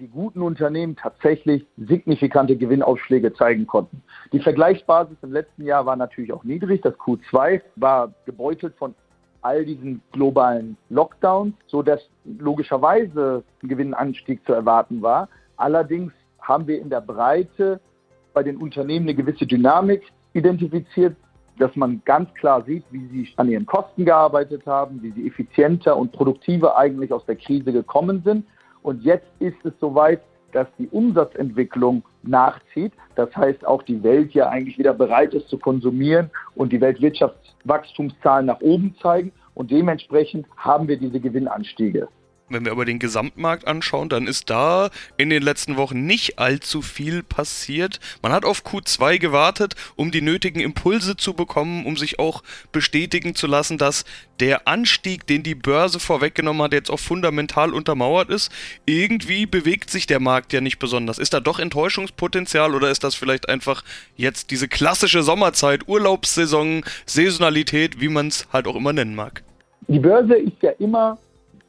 die 0.00 0.08
guten 0.08 0.40
Unternehmen 0.40 0.96
tatsächlich 0.96 1.66
signifikante 1.76 2.56
Gewinnausschläge 2.56 3.34
zeigen 3.34 3.66
konnten. 3.66 4.02
Die 4.32 4.40
Vergleichsbasis 4.40 5.18
im 5.20 5.32
letzten 5.32 5.66
Jahr 5.66 5.84
war 5.84 5.96
natürlich 5.96 6.32
auch 6.32 6.42
niedrig. 6.42 6.80
Das 6.80 6.94
Q2 6.94 7.60
war 7.76 8.14
gebeutelt 8.24 8.74
von 8.78 8.94
all 9.42 9.64
diesen 9.64 10.00
globalen 10.12 10.78
Lockdowns, 10.88 11.54
sodass 11.66 12.00
logischerweise 12.24 13.42
ein 13.62 13.68
Gewinnanstieg 13.68 14.44
zu 14.46 14.54
erwarten 14.54 15.02
war. 15.02 15.28
Allerdings 15.56 16.12
haben 16.40 16.66
wir 16.66 16.80
in 16.80 16.88
der 16.88 17.02
Breite 17.02 17.80
bei 18.32 18.42
den 18.42 18.56
Unternehmen 18.56 19.06
eine 19.06 19.14
gewisse 19.14 19.46
Dynamik 19.46 20.02
identifiziert, 20.32 21.16
dass 21.60 21.76
man 21.76 22.00
ganz 22.04 22.32
klar 22.34 22.64
sieht, 22.64 22.84
wie 22.90 23.06
sie 23.08 23.28
an 23.36 23.48
ihren 23.48 23.66
Kosten 23.66 24.04
gearbeitet 24.04 24.66
haben, 24.66 25.02
wie 25.02 25.10
sie 25.12 25.28
effizienter 25.28 25.96
und 25.96 26.12
produktiver 26.12 26.76
eigentlich 26.76 27.12
aus 27.12 27.24
der 27.26 27.36
Krise 27.36 27.72
gekommen 27.72 28.22
sind. 28.24 28.46
Und 28.82 29.02
jetzt 29.02 29.26
ist 29.40 29.62
es 29.64 29.72
soweit, 29.78 30.20
dass 30.52 30.66
die 30.78 30.88
Umsatzentwicklung 30.88 32.02
nachzieht. 32.22 32.92
Das 33.14 33.34
heißt, 33.36 33.66
auch 33.66 33.82
die 33.82 34.02
Welt 34.02 34.32
ja 34.32 34.48
eigentlich 34.48 34.78
wieder 34.78 34.94
bereit 34.94 35.34
ist 35.34 35.48
zu 35.48 35.58
konsumieren 35.58 36.30
und 36.54 36.72
die 36.72 36.80
Weltwirtschaftswachstumszahlen 36.80 38.46
nach 38.46 38.60
oben 38.60 38.94
zeigen. 39.00 39.32
Und 39.54 39.70
dementsprechend 39.70 40.46
haben 40.56 40.88
wir 40.88 40.96
diese 40.96 41.20
Gewinnanstiege. 41.20 42.08
Wenn 42.50 42.64
wir 42.64 42.72
aber 42.72 42.84
den 42.84 42.98
Gesamtmarkt 42.98 43.68
anschauen, 43.68 44.08
dann 44.08 44.26
ist 44.26 44.50
da 44.50 44.90
in 45.16 45.30
den 45.30 45.42
letzten 45.42 45.76
Wochen 45.76 46.04
nicht 46.04 46.40
allzu 46.40 46.82
viel 46.82 47.22
passiert. 47.22 48.00
Man 48.22 48.32
hat 48.32 48.44
auf 48.44 48.64
Q2 48.64 49.18
gewartet, 49.18 49.76
um 49.94 50.10
die 50.10 50.20
nötigen 50.20 50.60
Impulse 50.60 51.16
zu 51.16 51.34
bekommen, 51.34 51.86
um 51.86 51.96
sich 51.96 52.18
auch 52.18 52.42
bestätigen 52.72 53.36
zu 53.36 53.46
lassen, 53.46 53.78
dass 53.78 54.04
der 54.40 54.66
Anstieg, 54.66 55.28
den 55.28 55.44
die 55.44 55.54
Börse 55.54 56.00
vorweggenommen 56.00 56.62
hat, 56.62 56.72
jetzt 56.72 56.90
auch 56.90 56.98
fundamental 56.98 57.72
untermauert 57.72 58.30
ist. 58.30 58.50
Irgendwie 58.84 59.46
bewegt 59.46 59.90
sich 59.90 60.08
der 60.08 60.18
Markt 60.18 60.52
ja 60.52 60.60
nicht 60.60 60.80
besonders. 60.80 61.18
Ist 61.18 61.32
da 61.32 61.38
doch 61.38 61.60
Enttäuschungspotenzial 61.60 62.74
oder 62.74 62.90
ist 62.90 63.04
das 63.04 63.14
vielleicht 63.14 63.48
einfach 63.48 63.84
jetzt 64.16 64.50
diese 64.50 64.66
klassische 64.66 65.22
Sommerzeit, 65.22 65.86
Urlaubssaison, 65.86 66.82
Saisonalität, 67.06 68.00
wie 68.00 68.08
man 68.08 68.26
es 68.26 68.48
halt 68.52 68.66
auch 68.66 68.74
immer 68.74 68.92
nennen 68.92 69.14
mag? 69.14 69.44
Die 69.86 70.00
Börse 70.00 70.34
ist 70.34 70.60
ja 70.62 70.70
immer 70.78 71.18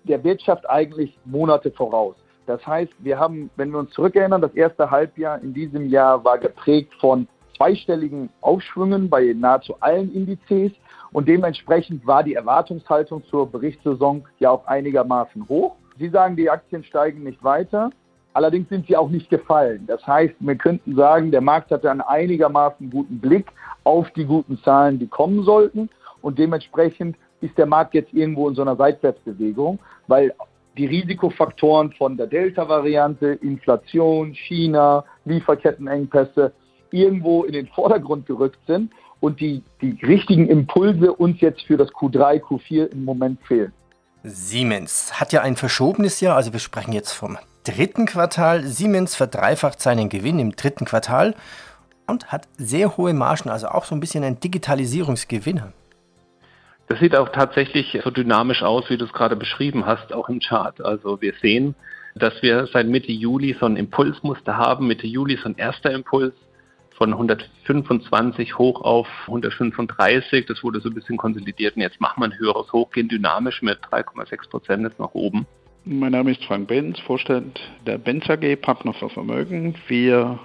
der 0.03 0.23
Wirtschaft 0.23 0.69
eigentlich 0.69 1.17
Monate 1.25 1.71
voraus. 1.71 2.15
Das 2.47 2.65
heißt, 2.65 2.93
wir 2.99 3.19
haben, 3.19 3.49
wenn 3.55 3.71
wir 3.71 3.79
uns 3.79 3.91
zurückerinnern, 3.91 4.41
das 4.41 4.53
erste 4.53 4.89
Halbjahr 4.89 5.41
in 5.41 5.53
diesem 5.53 5.89
Jahr 5.89 6.23
war 6.23 6.37
geprägt 6.37 6.93
von 6.99 7.27
zweistelligen 7.55 8.29
Aufschwüngen 8.41 9.09
bei 9.09 9.33
nahezu 9.37 9.75
allen 9.79 10.11
Indizes 10.13 10.71
und 11.13 11.27
dementsprechend 11.27 12.05
war 12.07 12.23
die 12.23 12.33
Erwartungshaltung 12.33 13.23
zur 13.25 13.49
Berichtssaison 13.51 14.23
ja 14.39 14.49
auch 14.49 14.65
einigermaßen 14.65 15.47
hoch. 15.47 15.75
Sie 15.99 16.09
sagen, 16.09 16.35
die 16.35 16.49
Aktien 16.49 16.83
steigen 16.83 17.23
nicht 17.23 17.43
weiter. 17.43 17.91
Allerdings 18.33 18.69
sind 18.69 18.87
sie 18.87 18.95
auch 18.95 19.09
nicht 19.09 19.29
gefallen. 19.29 19.83
Das 19.87 20.05
heißt, 20.07 20.35
wir 20.39 20.55
könnten 20.55 20.95
sagen, 20.95 21.31
der 21.31 21.41
Markt 21.41 21.69
hatte 21.69 21.91
einen 21.91 22.01
einigermaßen 22.01 22.89
guten 22.89 23.19
Blick 23.19 23.47
auf 23.83 24.09
die 24.11 24.25
guten 24.25 24.57
Zahlen, 24.63 24.99
die 24.99 25.07
kommen 25.07 25.43
sollten. 25.43 25.89
Und 26.21 26.39
dementsprechend 26.39 27.17
ist 27.41 27.58
der 27.58 27.65
Markt 27.65 27.93
jetzt 27.93 28.13
irgendwo 28.13 28.47
in 28.47 28.56
so 28.56 28.62
einer 28.62 28.75
Seitwärtsbewegung, 28.75 29.80
weil 30.08 30.34
die 30.77 30.86
Risikofaktoren 30.86 31.91
von 31.93 32.15
der 32.17 32.27
Delta-Variante, 32.27 33.34
Inflation, 33.41 34.34
China, 34.34 35.04
Lieferkettenengpässe 35.25 36.54
irgendwo 36.91 37.43
in 37.43 37.54
den 37.54 37.67
Vordergrund 37.67 38.25
gerückt 38.25 38.60
sind 38.67 38.91
und 39.19 39.39
die, 39.39 39.63
die 39.82 39.97
richtigen 40.06 40.47
Impulse 40.47 41.13
uns 41.13 41.41
jetzt 41.41 41.62
für 41.63 41.77
das 41.77 41.89
Q3, 41.89 42.41
Q4 42.41 42.91
im 42.91 43.06
Moment 43.06 43.39
fehlen. 43.45 43.73
Siemens 44.23 45.19
hat 45.19 45.34
ja 45.34 45.41
ein 45.41 45.56
verschobenes 45.56 46.21
Jahr, 46.21 46.36
also 46.36 46.54
wir 46.54 46.60
sprechen 46.60 46.93
jetzt 46.93 47.12
vom 47.12 47.38
dritten 47.63 48.06
Quartal. 48.06 48.63
Siemens 48.63 49.15
verdreifacht 49.15 49.82
seinen 49.82 50.10
Gewinn 50.10 50.39
im 50.39 50.56
dritten 50.56 50.86
Quartal 50.86 51.36
und 52.08 52.32
hat 52.32 52.47
sehr 52.58 52.97
hohe 52.97 53.13
Margen, 53.13 53.49
also 53.49 53.67
auch 53.67 53.86
so 53.86 53.95
ein 53.95 53.99
bisschen 53.99 54.23
ein 54.23 54.39
Digitalisierungsgewinner. 54.39 55.73
Das 56.91 56.99
sieht 56.99 57.15
auch 57.15 57.30
tatsächlich 57.30 57.97
so 58.04 58.12
dynamisch 58.12 58.63
aus, 58.63 58.89
wie 58.89 58.97
du 58.97 59.06
es 59.06 59.13
gerade 59.13 59.38
beschrieben 59.38 59.86
hast, 59.86 60.12
auch 60.12 60.27
im 60.27 60.41
Chart. 60.41 60.84
Also 60.84 61.21
wir 61.21 61.34
sehen, 61.41 61.73
dass 62.15 62.34
wir 62.41 62.67
seit 62.67 62.86
Mitte 62.86 63.13
Juli 63.13 63.56
so 63.58 63.65
ein 63.65 63.77
Impulsmuster 63.77 64.58
haben. 64.58 64.88
Mitte 64.88 65.08
Juli 65.08 65.38
so 65.38 65.47
ein 65.47 65.56
erster 65.56 65.91
Impuls 65.91 66.34
von 66.97 67.13
125 67.13 68.58
hoch 68.58 68.82
auf 68.82 69.08
135. 69.27 70.47
Das 70.47 70.65
wurde 70.65 70.82
so 70.82 70.89
ein 70.89 70.93
bisschen 70.93 71.15
konsolidiert 71.15 71.77
und 71.77 71.82
jetzt 71.82 72.01
machen 72.01 72.21
wir 72.21 72.25
ein 72.25 72.38
höheres 72.38 72.73
Hochgehen 72.73 73.08
dynamisch 73.08 73.62
mit 73.62 73.80
3,6 73.86 74.49
Prozent 74.49 74.84
jetzt 74.84 74.99
nach 74.99 75.13
oben. 75.13 75.47
Mein 75.86 76.12
Name 76.12 76.32
ist 76.32 76.43
Frank 76.43 76.67
Benz, 76.67 76.99
Vorstand 76.99 77.62
der 77.88 77.99
Benz 77.99 78.30
AG, 78.30 78.58
Partner 78.58 78.91
für 78.91 79.08
Vermögen. 79.08 79.75
Wir 79.88 80.39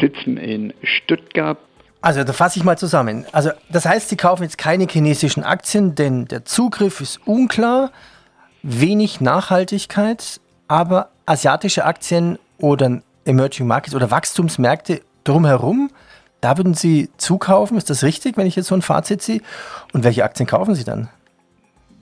sitzen 0.00 0.36
in 0.36 0.72
Stuttgart, 0.84 1.58
also, 2.00 2.24
da 2.24 2.32
fasse 2.32 2.58
ich 2.58 2.64
mal 2.64 2.78
zusammen. 2.78 3.24
Also, 3.32 3.50
das 3.70 3.86
heißt, 3.86 4.08
Sie 4.08 4.16
kaufen 4.16 4.42
jetzt 4.42 4.58
keine 4.58 4.86
chinesischen 4.88 5.42
Aktien, 5.42 5.94
denn 5.94 6.26
der 6.26 6.44
Zugriff 6.44 7.00
ist 7.00 7.20
unklar, 7.26 7.90
wenig 8.62 9.20
Nachhaltigkeit, 9.20 10.40
aber 10.68 11.10
asiatische 11.24 11.84
Aktien 11.84 12.38
oder 12.58 13.00
Emerging 13.24 13.66
Markets 13.66 13.94
oder 13.94 14.10
Wachstumsmärkte 14.10 15.00
drumherum, 15.24 15.90
da 16.40 16.56
würden 16.56 16.74
Sie 16.74 17.08
zukaufen. 17.16 17.76
Ist 17.76 17.90
das 17.90 18.04
richtig, 18.04 18.36
wenn 18.36 18.46
ich 18.46 18.56
jetzt 18.56 18.68
so 18.68 18.74
ein 18.74 18.82
Fazit 18.82 19.22
ziehe? 19.22 19.40
Und 19.92 20.04
welche 20.04 20.24
Aktien 20.24 20.46
kaufen 20.46 20.74
Sie 20.74 20.84
dann? 20.84 21.08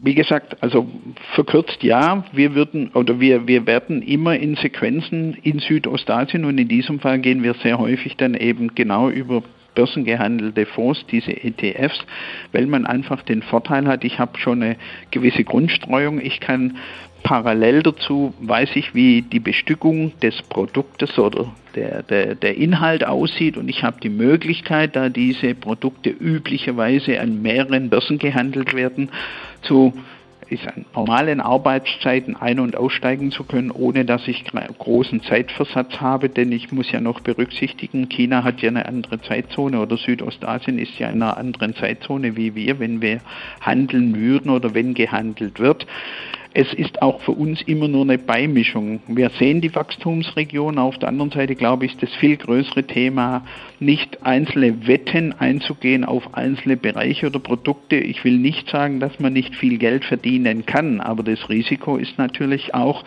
Wie 0.00 0.14
gesagt, 0.14 0.62
also 0.62 0.86
verkürzt 1.34 1.82
ja, 1.82 2.24
wir 2.32 2.54
würden 2.54 2.90
oder 2.92 3.20
wir, 3.20 3.46
wir 3.46 3.66
werden 3.66 4.02
immer 4.02 4.36
in 4.36 4.56
Sequenzen 4.56 5.34
in 5.42 5.60
Südostasien 5.60 6.44
und 6.44 6.58
in 6.58 6.68
diesem 6.68 7.00
Fall 7.00 7.20
gehen 7.20 7.42
wir 7.42 7.54
sehr 7.62 7.78
häufig 7.78 8.16
dann 8.18 8.34
eben 8.34 8.74
genau 8.74 9.08
über 9.08 9.42
börsengehandelte 9.74 10.66
Fonds, 10.66 11.04
diese 11.10 11.32
ETFs, 11.32 11.98
weil 12.52 12.66
man 12.66 12.86
einfach 12.86 13.22
den 13.22 13.42
Vorteil 13.42 13.86
hat, 13.86 14.04
ich 14.04 14.18
habe 14.18 14.38
schon 14.38 14.62
eine 14.62 14.76
gewisse 15.10 15.44
Grundstreuung, 15.44 16.20
ich 16.20 16.40
kann 16.40 16.78
parallel 17.24 17.82
dazu 17.82 18.34
weiß 18.40 18.76
ich, 18.76 18.94
wie 18.94 19.22
die 19.22 19.40
Bestückung 19.40 20.12
des 20.20 20.42
Produktes 20.42 21.18
oder 21.18 21.52
der, 21.74 22.02
der, 22.02 22.34
der 22.36 22.56
Inhalt 22.56 23.04
aussieht. 23.04 23.56
Und 23.56 23.68
ich 23.68 23.82
habe 23.82 23.98
die 24.00 24.10
Möglichkeit, 24.10 24.94
da 24.94 25.08
diese 25.08 25.54
Produkte 25.54 26.10
üblicherweise 26.10 27.18
an 27.20 27.42
mehreren 27.42 27.88
Börsen 27.88 28.18
gehandelt 28.18 28.74
werden, 28.74 29.08
zu 29.62 29.94
ist 30.48 30.66
an 30.66 30.84
normalen 30.94 31.40
Arbeitszeiten 31.40 32.36
ein- 32.36 32.60
und 32.60 32.76
aussteigen 32.76 33.30
zu 33.30 33.44
können, 33.44 33.70
ohne 33.70 34.04
dass 34.04 34.26
ich 34.28 34.44
großen 34.78 35.22
Zeitversatz 35.22 36.00
habe, 36.00 36.28
denn 36.28 36.52
ich 36.52 36.72
muss 36.72 36.90
ja 36.92 37.00
noch 37.00 37.20
berücksichtigen, 37.20 38.08
China 38.08 38.44
hat 38.44 38.60
ja 38.60 38.70
eine 38.70 38.86
andere 38.86 39.20
Zeitzone 39.20 39.80
oder 39.80 39.96
Südostasien 39.96 40.78
ist 40.78 40.98
ja 40.98 41.08
in 41.08 41.22
einer 41.22 41.36
anderen 41.36 41.74
Zeitzone 41.74 42.36
wie 42.36 42.54
wir, 42.54 42.78
wenn 42.78 43.00
wir 43.00 43.20
handeln 43.60 44.14
würden 44.14 44.50
oder 44.50 44.74
wenn 44.74 44.94
gehandelt 44.94 45.58
wird 45.58 45.86
es 46.56 46.72
ist 46.72 47.02
auch 47.02 47.20
für 47.22 47.32
uns 47.32 47.60
immer 47.62 47.88
nur 47.88 48.02
eine 48.02 48.16
Beimischung. 48.16 49.00
Wir 49.08 49.30
sehen 49.30 49.60
die 49.60 49.74
Wachstumsregion, 49.74 50.78
auf 50.78 50.96
der 50.98 51.08
anderen 51.08 51.32
Seite 51.32 51.56
glaube 51.56 51.84
ich, 51.84 51.94
ist 51.94 52.02
das 52.02 52.14
viel 52.14 52.36
größere 52.36 52.84
Thema, 52.84 53.44
nicht 53.80 54.24
einzelne 54.24 54.86
Wetten 54.86 55.32
einzugehen 55.32 56.04
auf 56.04 56.32
einzelne 56.34 56.76
Bereiche 56.76 57.26
oder 57.26 57.40
Produkte. 57.40 57.96
Ich 57.96 58.24
will 58.24 58.38
nicht 58.38 58.70
sagen, 58.70 59.00
dass 59.00 59.18
man 59.18 59.32
nicht 59.32 59.56
viel 59.56 59.78
Geld 59.78 60.04
verdienen 60.04 60.64
kann, 60.64 61.00
aber 61.00 61.24
das 61.24 61.48
Risiko 61.48 61.96
ist 61.96 62.18
natürlich 62.18 62.72
auch, 62.72 63.04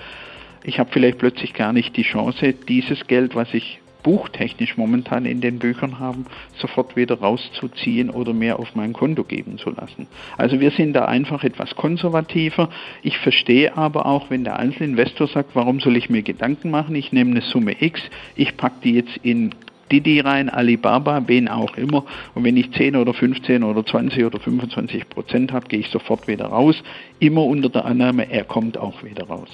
ich 0.65 0.79
habe 0.79 0.89
vielleicht 0.91 1.17
plötzlich 1.17 1.53
gar 1.53 1.71
nicht 1.71 1.95
die 1.95 2.03
Chance, 2.03 2.53
dieses 2.67 3.07
Geld, 3.07 3.33
was 3.33 3.53
ich 3.53 3.79
buchtechnisch 4.03 4.77
momentan 4.77 5.25
in 5.25 5.41
den 5.41 5.59
Büchern 5.59 5.99
haben, 5.99 6.25
sofort 6.57 6.95
wieder 6.95 7.19
rauszuziehen 7.19 8.09
oder 8.09 8.33
mehr 8.33 8.59
auf 8.59 8.75
mein 8.75 8.93
Konto 8.93 9.23
geben 9.23 9.57
zu 9.57 9.71
lassen. 9.71 10.07
Also 10.37 10.59
wir 10.59 10.71
sind 10.71 10.93
da 10.93 11.05
einfach 11.05 11.43
etwas 11.43 11.75
konservativer. 11.75 12.69
Ich 13.03 13.17
verstehe 13.17 13.75
aber 13.77 14.05
auch, 14.05 14.29
wenn 14.29 14.43
der 14.43 14.59
Einzelinvestor 14.59 15.27
sagt, 15.27 15.51
warum 15.55 15.79
soll 15.79 15.97
ich 15.97 16.09
mir 16.09 16.21
Gedanken 16.21 16.71
machen? 16.71 16.95
Ich 16.95 17.11
nehme 17.11 17.31
eine 17.31 17.41
Summe 17.41 17.75
X, 17.81 18.01
ich 18.35 18.57
packe 18.57 18.77
die 18.83 18.93
jetzt 18.93 19.17
in 19.23 19.53
Didi 19.91 20.19
rein, 20.19 20.49
Alibaba, 20.49 21.23
wen 21.27 21.47
auch 21.47 21.77
immer. 21.77 22.03
Und 22.35 22.43
wenn 22.43 22.57
ich 22.57 22.71
10 22.73 22.95
oder 22.95 23.13
15 23.13 23.63
oder 23.63 23.85
20 23.85 24.25
oder 24.25 24.39
25 24.39 25.09
Prozent 25.09 25.53
habe, 25.53 25.67
gehe 25.67 25.79
ich 25.79 25.89
sofort 25.89 26.27
wieder 26.27 26.47
raus. 26.47 26.75
Immer 27.19 27.43
unter 27.43 27.69
der 27.69 27.85
Annahme, 27.85 28.29
er 28.29 28.43
kommt 28.43 28.77
auch 28.77 29.03
wieder 29.03 29.27
raus. 29.27 29.49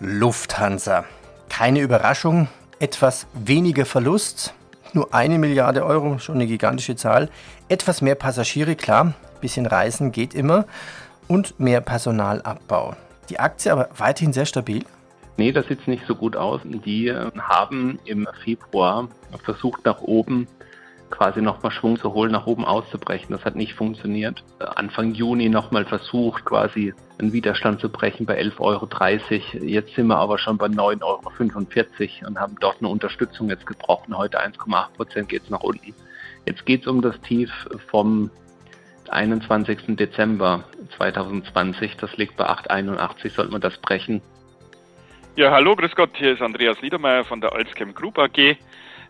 Lufthansa. 0.00 1.04
Keine 1.48 1.80
Überraschung, 1.80 2.48
etwas 2.80 3.26
weniger 3.34 3.84
Verlust, 3.84 4.54
nur 4.92 5.12
eine 5.12 5.38
Milliarde 5.38 5.84
Euro, 5.84 6.18
schon 6.18 6.36
eine 6.36 6.46
gigantische 6.46 6.96
Zahl, 6.96 7.30
etwas 7.68 8.00
mehr 8.00 8.14
Passagiere, 8.14 8.76
klar, 8.76 9.14
bisschen 9.40 9.66
Reisen 9.66 10.12
geht 10.12 10.34
immer 10.34 10.64
und 11.26 11.58
mehr 11.60 11.80
Personalabbau. 11.80 12.96
Die 13.28 13.38
Aktie 13.38 13.72
aber 13.72 13.88
weiterhin 13.96 14.32
sehr 14.32 14.46
stabil. 14.46 14.84
Nee, 15.36 15.52
das 15.52 15.66
sieht 15.68 15.86
nicht 15.86 16.04
so 16.06 16.14
gut 16.16 16.34
aus. 16.34 16.60
Die 16.64 17.12
haben 17.12 17.98
im 18.04 18.26
Februar 18.42 19.08
versucht, 19.44 19.84
nach 19.84 20.00
oben 20.00 20.48
quasi 21.10 21.40
nochmal 21.42 21.72
Schwung 21.72 21.98
zu 21.98 22.12
holen, 22.12 22.32
nach 22.32 22.46
oben 22.46 22.64
auszubrechen. 22.64 23.28
Das 23.30 23.44
hat 23.44 23.56
nicht 23.56 23.74
funktioniert. 23.74 24.42
Anfang 24.58 25.14
Juni 25.14 25.48
nochmal 25.48 25.84
versucht, 25.84 26.44
quasi 26.44 26.94
einen 27.18 27.32
Widerstand 27.32 27.80
zu 27.80 27.88
brechen 27.88 28.26
bei 28.26 28.40
11,30 28.40 28.60
Euro. 28.60 29.64
Jetzt 29.64 29.94
sind 29.94 30.06
wir 30.06 30.16
aber 30.16 30.38
schon 30.38 30.58
bei 30.58 30.66
9,45 30.66 31.02
Euro 31.02 32.28
und 32.28 32.40
haben 32.40 32.56
dort 32.60 32.78
eine 32.80 32.88
Unterstützung 32.88 33.48
jetzt 33.48 33.66
gebrochen. 33.66 34.16
Heute 34.16 34.40
1,8 34.40 34.92
Prozent 34.94 35.28
geht 35.28 35.44
es 35.44 35.50
nach 35.50 35.62
unten. 35.62 35.94
Jetzt 36.46 36.64
geht 36.64 36.82
es 36.82 36.86
um 36.86 37.02
das 37.02 37.20
Tief 37.20 37.50
vom 37.90 38.30
21. 39.10 39.96
Dezember 39.96 40.64
2020. 40.96 41.96
Das 41.96 42.16
liegt 42.16 42.36
bei 42.36 42.48
8,81. 42.48 43.34
Sollte 43.34 43.52
man 43.52 43.60
das 43.60 43.76
brechen? 43.78 44.22
Ja, 45.36 45.52
hallo, 45.52 45.76
grüß 45.76 45.94
Gott. 45.94 46.10
Hier 46.14 46.32
ist 46.32 46.42
Andreas 46.42 46.82
Niedermeyer 46.82 47.24
von 47.24 47.40
der 47.40 47.52
Alzchem 47.52 47.94
Group 47.94 48.18
AG. 48.18 48.56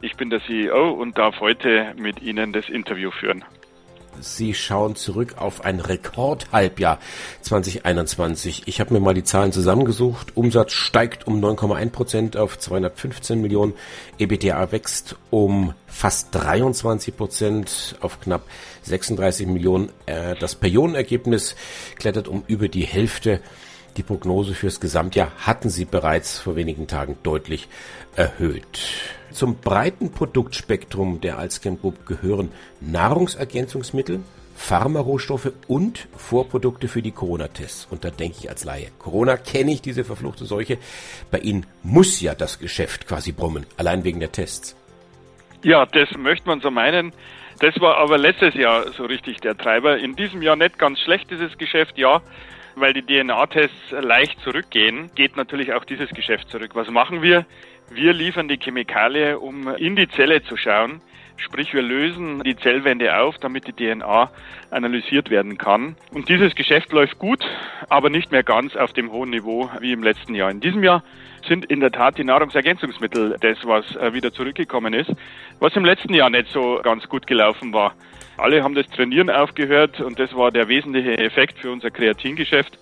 Ich 0.01 0.17
bin 0.17 0.31
der 0.31 0.41
CEO 0.47 0.91
und 0.91 1.19
darf 1.19 1.41
heute 1.41 1.93
mit 1.97 2.23
Ihnen 2.23 2.53
das 2.53 2.69
Interview 2.69 3.11
führen. 3.11 3.45
Sie 4.21 4.55
schauen 4.55 4.95
zurück 4.95 5.37
auf 5.39 5.65
ein 5.65 5.81
Rekordhalbjahr 5.81 6.99
2021. 7.43 8.63
Ich 8.67 8.81
habe 8.81 8.95
mir 8.95 9.01
mal 9.01 9.15
die 9.15 9.25
Zahlen 9.25 9.53
zusammengesucht. 9.53 10.37
Umsatz 10.37 10.73
steigt 10.73 11.27
um 11.27 11.41
9,1 11.45 11.91
Prozent 11.91 12.37
auf 12.37 12.59
215 12.59 13.41
Millionen. 13.41 13.75
EBTA 14.19 14.71
wächst 14.73 15.17
um 15.31 15.75
fast 15.87 16.33
23 16.35 17.17
Prozent 17.17 17.97
auf 18.01 18.21
knapp 18.21 18.43
36 18.83 19.47
Millionen. 19.47 19.91
Äh, 20.07 20.35
das 20.37 20.55
Periodenergebnis 20.55 21.57
klettert 21.97 22.29
um 22.29 22.45
über 22.47 22.69
die 22.69 22.85
Hälfte 22.85 23.41
Die 23.97 24.03
Prognose 24.03 24.55
fürs 24.55 24.81
Gesamtjahr 24.81 25.33
hatten 25.39 25.71
sie 25.71 25.85
bereits 25.85 26.39
vor 26.39 26.57
wenigen 26.57 26.87
Tagen 26.87 27.19
deutlich 27.23 27.69
erhöht. 28.15 28.81
Zum 29.31 29.57
breiten 29.57 30.13
Produktspektrum 30.13 31.21
der 31.21 31.39
Alzchem 31.39 31.81
Group 31.81 32.07
gehören 32.07 32.51
Nahrungsergänzungsmittel, 32.81 34.21
Pharmarohstoffe 34.55 35.53
und 35.69 36.09
Vorprodukte 36.17 36.89
für 36.89 37.03
die 37.03 37.13
Corona-Tests. 37.13 37.87
Und 37.91 38.05
da 38.05 38.11
denke 38.11 38.39
ich 38.41 38.51
als 38.51 38.65
Laie, 38.65 38.89
Corona 38.99 39.37
kenne 39.37 39.73
ich 39.73 39.83
diese 39.83 40.05
verfluchte 40.05 40.45
Seuche. 40.47 40.79
Bei 41.31 41.39
Ihnen 41.39 41.67
muss 41.83 42.21
ja 42.21 42.35
das 42.35 42.59
Geschäft 42.59 43.07
quasi 43.07 43.33
brummen, 43.33 43.67
allein 43.77 44.05
wegen 44.05 44.21
der 44.21 44.33
Tests. 44.33 44.77
Ja, 45.63 45.87
das 45.87 46.11
möchte 46.17 46.49
man 46.49 46.61
so 46.61 46.71
meinen. 46.71 47.13
Das 47.61 47.81
war 47.81 47.99
aber 47.99 48.19
letztes 48.19 48.55
Jahr 48.55 48.93
so 48.93 49.05
richtig 49.05 49.41
der 49.41 49.57
Treiber. 49.57 49.99
In 49.99 50.15
diesem 50.15 50.43
Jahr 50.43 50.57
nicht 50.57 50.79
ganz 50.79 51.01
schlecht, 51.01 51.31
dieses 51.31 51.57
Geschäft, 51.59 51.99
ja. 51.99 52.21
Weil 52.81 52.93
die 52.93 53.03
DNA-Tests 53.03 53.91
leicht 53.91 54.41
zurückgehen, 54.41 55.11
geht 55.15 55.37
natürlich 55.37 55.73
auch 55.73 55.85
dieses 55.85 56.11
Geschäft 56.11 56.49
zurück. 56.49 56.71
Was 56.75 56.89
machen 56.91 57.23
wir? 57.23 57.45
Wir 57.91 58.13
liefern 58.13 58.47
die 58.47 58.59
Chemikalie, 58.59 59.39
um 59.39 59.69
in 59.77 59.97
die 59.97 60.09
Zelle 60.09 60.43
zu 60.43 60.57
schauen. 60.57 61.01
Sprich, 61.37 61.73
wir 61.73 61.83
lösen 61.83 62.43
die 62.45 62.57
Zellwände 62.57 63.17
auf, 63.19 63.39
damit 63.39 63.67
die 63.67 63.73
DNA 63.73 64.31
analysiert 64.71 65.31
werden 65.31 65.57
kann. 65.57 65.97
Und 66.13 66.29
dieses 66.29 66.55
Geschäft 66.55 66.93
läuft 66.93 67.19
gut, 67.19 67.45
aber 67.89 68.11
nicht 68.11 68.33
mehr 68.33 68.43
ganz 68.43 68.77
auf 68.77 68.93
dem 68.93 69.13
hohen 69.13 69.31
Niveau 69.31 69.71
wie 69.81 69.93
im 69.93 70.03
letzten 70.03 70.35
Jahr. 70.35 70.51
In 70.51 70.61
diesem 70.61 70.83
Jahr 70.83 71.03
sind 71.47 71.65
in 71.67 71.81
der 71.81 71.93
Tat 71.93 72.19
die 72.19 72.25
Nahrungsergänzungsmittel 72.25 73.37
das, 73.41 73.59
was 73.65 73.97
äh, 73.97 74.13
wieder 74.13 74.33
zurückgekommen 74.33 74.95
ist, 74.95 75.11
was 75.61 75.75
im 75.77 75.85
letzten 75.85 76.15
Jahr 76.15 76.31
nicht 76.31 76.49
so 76.49 76.81
ganz 76.83 77.09
gut 77.09 77.27
gelaufen 77.27 77.73
war. 77.73 77.95
Alle 78.37 78.63
haben 78.63 78.75
das 78.75 78.87
Trainieren 78.89 79.31
aufgehört 79.31 80.01
und 80.01 80.19
das 80.19 80.35
war 80.35 80.51
der 80.51 80.69
wesentliche 80.69 81.19
Effekt 81.19 81.59
für 81.59 81.73
unser 81.73 81.91
Kreatingeschäft 81.91 82.79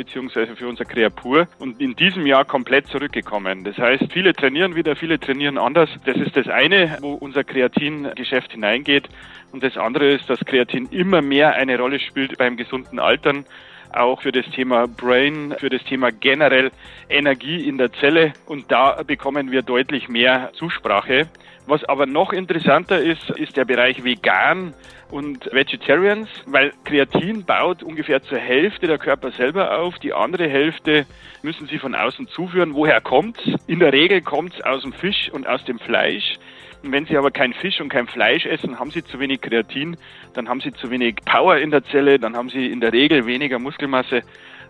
beziehungsweise 0.00 0.56
für 0.56 0.66
unser 0.66 0.86
Kreapur 0.86 1.46
und 1.58 1.78
in 1.78 1.94
diesem 1.94 2.26
Jahr 2.26 2.46
komplett 2.46 2.86
zurückgekommen. 2.86 3.64
Das 3.64 3.76
heißt, 3.76 4.10
viele 4.10 4.32
trainieren 4.32 4.74
wieder, 4.74 4.96
viele 4.96 5.20
trainieren 5.20 5.58
anders. 5.58 5.90
Das 6.06 6.16
ist 6.16 6.34
das 6.34 6.48
eine, 6.48 6.96
wo 7.02 7.12
unser 7.12 7.44
Kreatingeschäft 7.44 8.52
hineingeht. 8.52 9.10
Und 9.52 9.62
das 9.62 9.76
andere 9.76 10.12
ist, 10.12 10.30
dass 10.30 10.40
Kreatin 10.40 10.86
immer 10.86 11.20
mehr 11.20 11.54
eine 11.54 11.78
Rolle 11.78 12.00
spielt 12.00 12.38
beim 12.38 12.56
gesunden 12.56 12.98
Altern 12.98 13.44
auch 13.92 14.22
für 14.22 14.32
das 14.32 14.46
Thema 14.50 14.86
Brain, 14.86 15.54
für 15.58 15.70
das 15.70 15.82
Thema 15.84 16.10
generell 16.10 16.70
Energie 17.08 17.66
in 17.66 17.78
der 17.78 17.92
Zelle. 17.92 18.32
Und 18.46 18.70
da 18.70 19.02
bekommen 19.02 19.50
wir 19.50 19.62
deutlich 19.62 20.08
mehr 20.08 20.50
Zusprache. 20.54 21.28
Was 21.66 21.84
aber 21.84 22.06
noch 22.06 22.32
interessanter 22.32 23.00
ist, 23.00 23.30
ist 23.30 23.56
der 23.56 23.64
Bereich 23.64 24.02
Vegan 24.02 24.74
und 25.10 25.48
Vegetarians, 25.52 26.28
weil 26.46 26.72
Kreatin 26.84 27.44
baut 27.44 27.82
ungefähr 27.82 28.22
zur 28.22 28.38
Hälfte 28.38 28.86
der 28.86 28.98
Körper 28.98 29.30
selber 29.32 29.78
auf, 29.78 29.98
die 29.98 30.12
andere 30.12 30.48
Hälfte 30.48 31.06
müssen 31.42 31.66
sie 31.66 31.78
von 31.78 31.94
außen 31.94 32.28
zuführen. 32.28 32.74
Woher 32.74 33.00
kommt's? 33.00 33.42
In 33.66 33.80
der 33.80 33.92
Regel 33.92 34.20
kommt's 34.20 34.60
aus 34.62 34.82
dem 34.82 34.92
Fisch 34.92 35.30
und 35.32 35.46
aus 35.46 35.64
dem 35.64 35.78
Fleisch. 35.78 36.38
Wenn 36.82 37.04
Sie 37.04 37.16
aber 37.16 37.30
kein 37.30 37.52
Fisch 37.52 37.80
und 37.80 37.90
kein 37.90 38.06
Fleisch 38.06 38.46
essen, 38.46 38.78
haben 38.78 38.90
Sie 38.90 39.04
zu 39.04 39.20
wenig 39.20 39.42
Kreatin, 39.42 39.96
dann 40.32 40.48
haben 40.48 40.60
Sie 40.60 40.72
zu 40.72 40.90
wenig 40.90 41.16
Power 41.26 41.58
in 41.58 41.70
der 41.70 41.84
Zelle, 41.84 42.18
dann 42.18 42.36
haben 42.36 42.48
Sie 42.48 42.66
in 42.66 42.80
der 42.80 42.92
Regel 42.92 43.26
weniger 43.26 43.58
Muskelmasse 43.58 44.22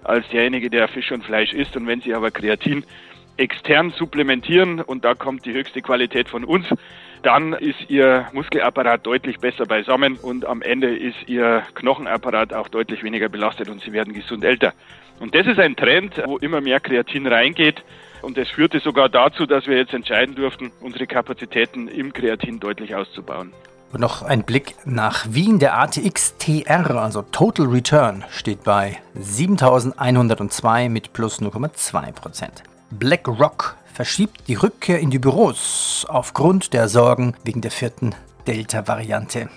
als 0.02 0.28
derjenige, 0.30 0.70
der 0.70 0.88
Fisch 0.88 1.12
und 1.12 1.24
Fleisch 1.24 1.52
isst. 1.52 1.76
Und 1.76 1.86
wenn 1.86 2.00
Sie 2.00 2.14
aber 2.14 2.30
Kreatin 2.30 2.84
extern 3.36 3.90
supplementieren 3.90 4.80
und 4.80 5.04
da 5.04 5.14
kommt 5.14 5.46
die 5.46 5.52
höchste 5.52 5.82
Qualität 5.82 6.28
von 6.28 6.44
uns, 6.44 6.66
dann 7.22 7.52
ist 7.52 7.88
Ihr 7.88 8.26
Muskelapparat 8.32 9.06
deutlich 9.06 9.38
besser 9.38 9.66
beisammen 9.66 10.16
und 10.16 10.44
am 10.46 10.62
Ende 10.62 10.96
ist 10.96 11.28
Ihr 11.28 11.62
Knochenapparat 11.74 12.52
auch 12.52 12.68
deutlich 12.68 13.02
weniger 13.02 13.28
belastet 13.28 13.68
und 13.68 13.82
Sie 13.82 13.92
werden 13.92 14.14
gesund 14.14 14.42
älter. 14.44 14.72
Und 15.20 15.34
das 15.34 15.46
ist 15.46 15.58
ein 15.58 15.76
Trend, 15.76 16.20
wo 16.24 16.38
immer 16.38 16.60
mehr 16.60 16.80
Kreatin 16.80 17.26
reingeht. 17.26 17.84
Und 18.22 18.36
das 18.36 18.48
führte 18.48 18.80
sogar 18.80 19.08
dazu, 19.08 19.46
dass 19.46 19.66
wir 19.66 19.76
jetzt 19.76 19.94
entscheiden 19.94 20.34
durften, 20.34 20.72
unsere 20.80 21.06
Kapazitäten 21.06 21.88
im 21.88 22.12
Kreatin 22.12 22.60
deutlich 22.60 22.94
auszubauen. 22.94 23.52
Und 23.92 24.00
noch 24.00 24.22
ein 24.22 24.44
Blick 24.44 24.76
nach 24.84 25.26
Wien. 25.30 25.58
Der 25.58 25.78
ATX 25.78 26.36
TR, 26.38 26.90
also 26.96 27.22
Total 27.22 27.66
Return, 27.66 28.24
steht 28.30 28.62
bei 28.62 28.98
7102 29.14 30.88
mit 30.88 31.12
plus 31.12 31.40
0,2 31.40 32.12
Prozent. 32.12 32.62
BlackRock 32.92 33.76
verschiebt 33.92 34.46
die 34.46 34.54
Rückkehr 34.54 35.00
in 35.00 35.10
die 35.10 35.18
Büros 35.18 36.06
aufgrund 36.08 36.72
der 36.72 36.88
Sorgen 36.88 37.34
wegen 37.42 37.60
der 37.60 37.72
vierten 37.72 38.14
Delta-Variante 38.46 39.48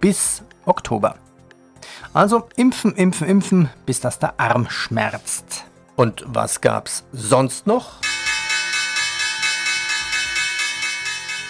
bis 0.00 0.42
Oktober. 0.64 1.16
Also 2.14 2.48
impfen, 2.56 2.94
impfen, 2.94 3.28
impfen, 3.28 3.70
bis 3.84 4.00
das 4.00 4.18
der 4.18 4.40
Arm 4.40 4.68
schmerzt. 4.70 5.65
Und 5.96 6.24
was 6.26 6.60
gab's 6.60 7.04
sonst 7.12 7.66
noch? 7.66 8.00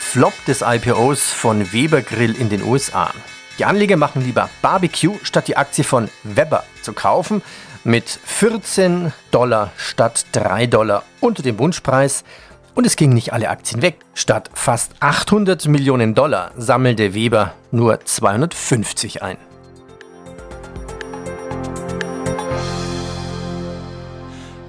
Flop 0.00 0.32
des 0.46 0.62
IPOs 0.62 1.32
von 1.32 1.72
Weber 1.72 2.00
Grill 2.00 2.34
in 2.34 2.48
den 2.48 2.62
USA. 2.62 3.10
Die 3.58 3.64
Anleger 3.64 3.96
machen 3.96 4.22
lieber 4.22 4.48
Barbecue, 4.62 5.18
statt 5.22 5.48
die 5.48 5.56
Aktie 5.56 5.84
von 5.84 6.08
Weber 6.22 6.62
zu 6.82 6.92
kaufen 6.92 7.42
mit 7.84 8.08
14 8.08 9.12
Dollar 9.30 9.72
statt 9.76 10.26
3 10.32 10.66
Dollar 10.66 11.02
unter 11.20 11.42
dem 11.42 11.58
Wunschpreis. 11.58 12.24
Und 12.74 12.86
es 12.86 12.96
gingen 12.96 13.14
nicht 13.14 13.32
alle 13.32 13.48
Aktien 13.48 13.82
weg. 13.82 13.96
Statt 14.14 14.50
fast 14.54 14.92
800 15.00 15.66
Millionen 15.66 16.14
Dollar 16.14 16.52
sammelte 16.56 17.14
Weber 17.14 17.54
nur 17.70 18.04
250 18.04 19.22
ein. 19.22 19.38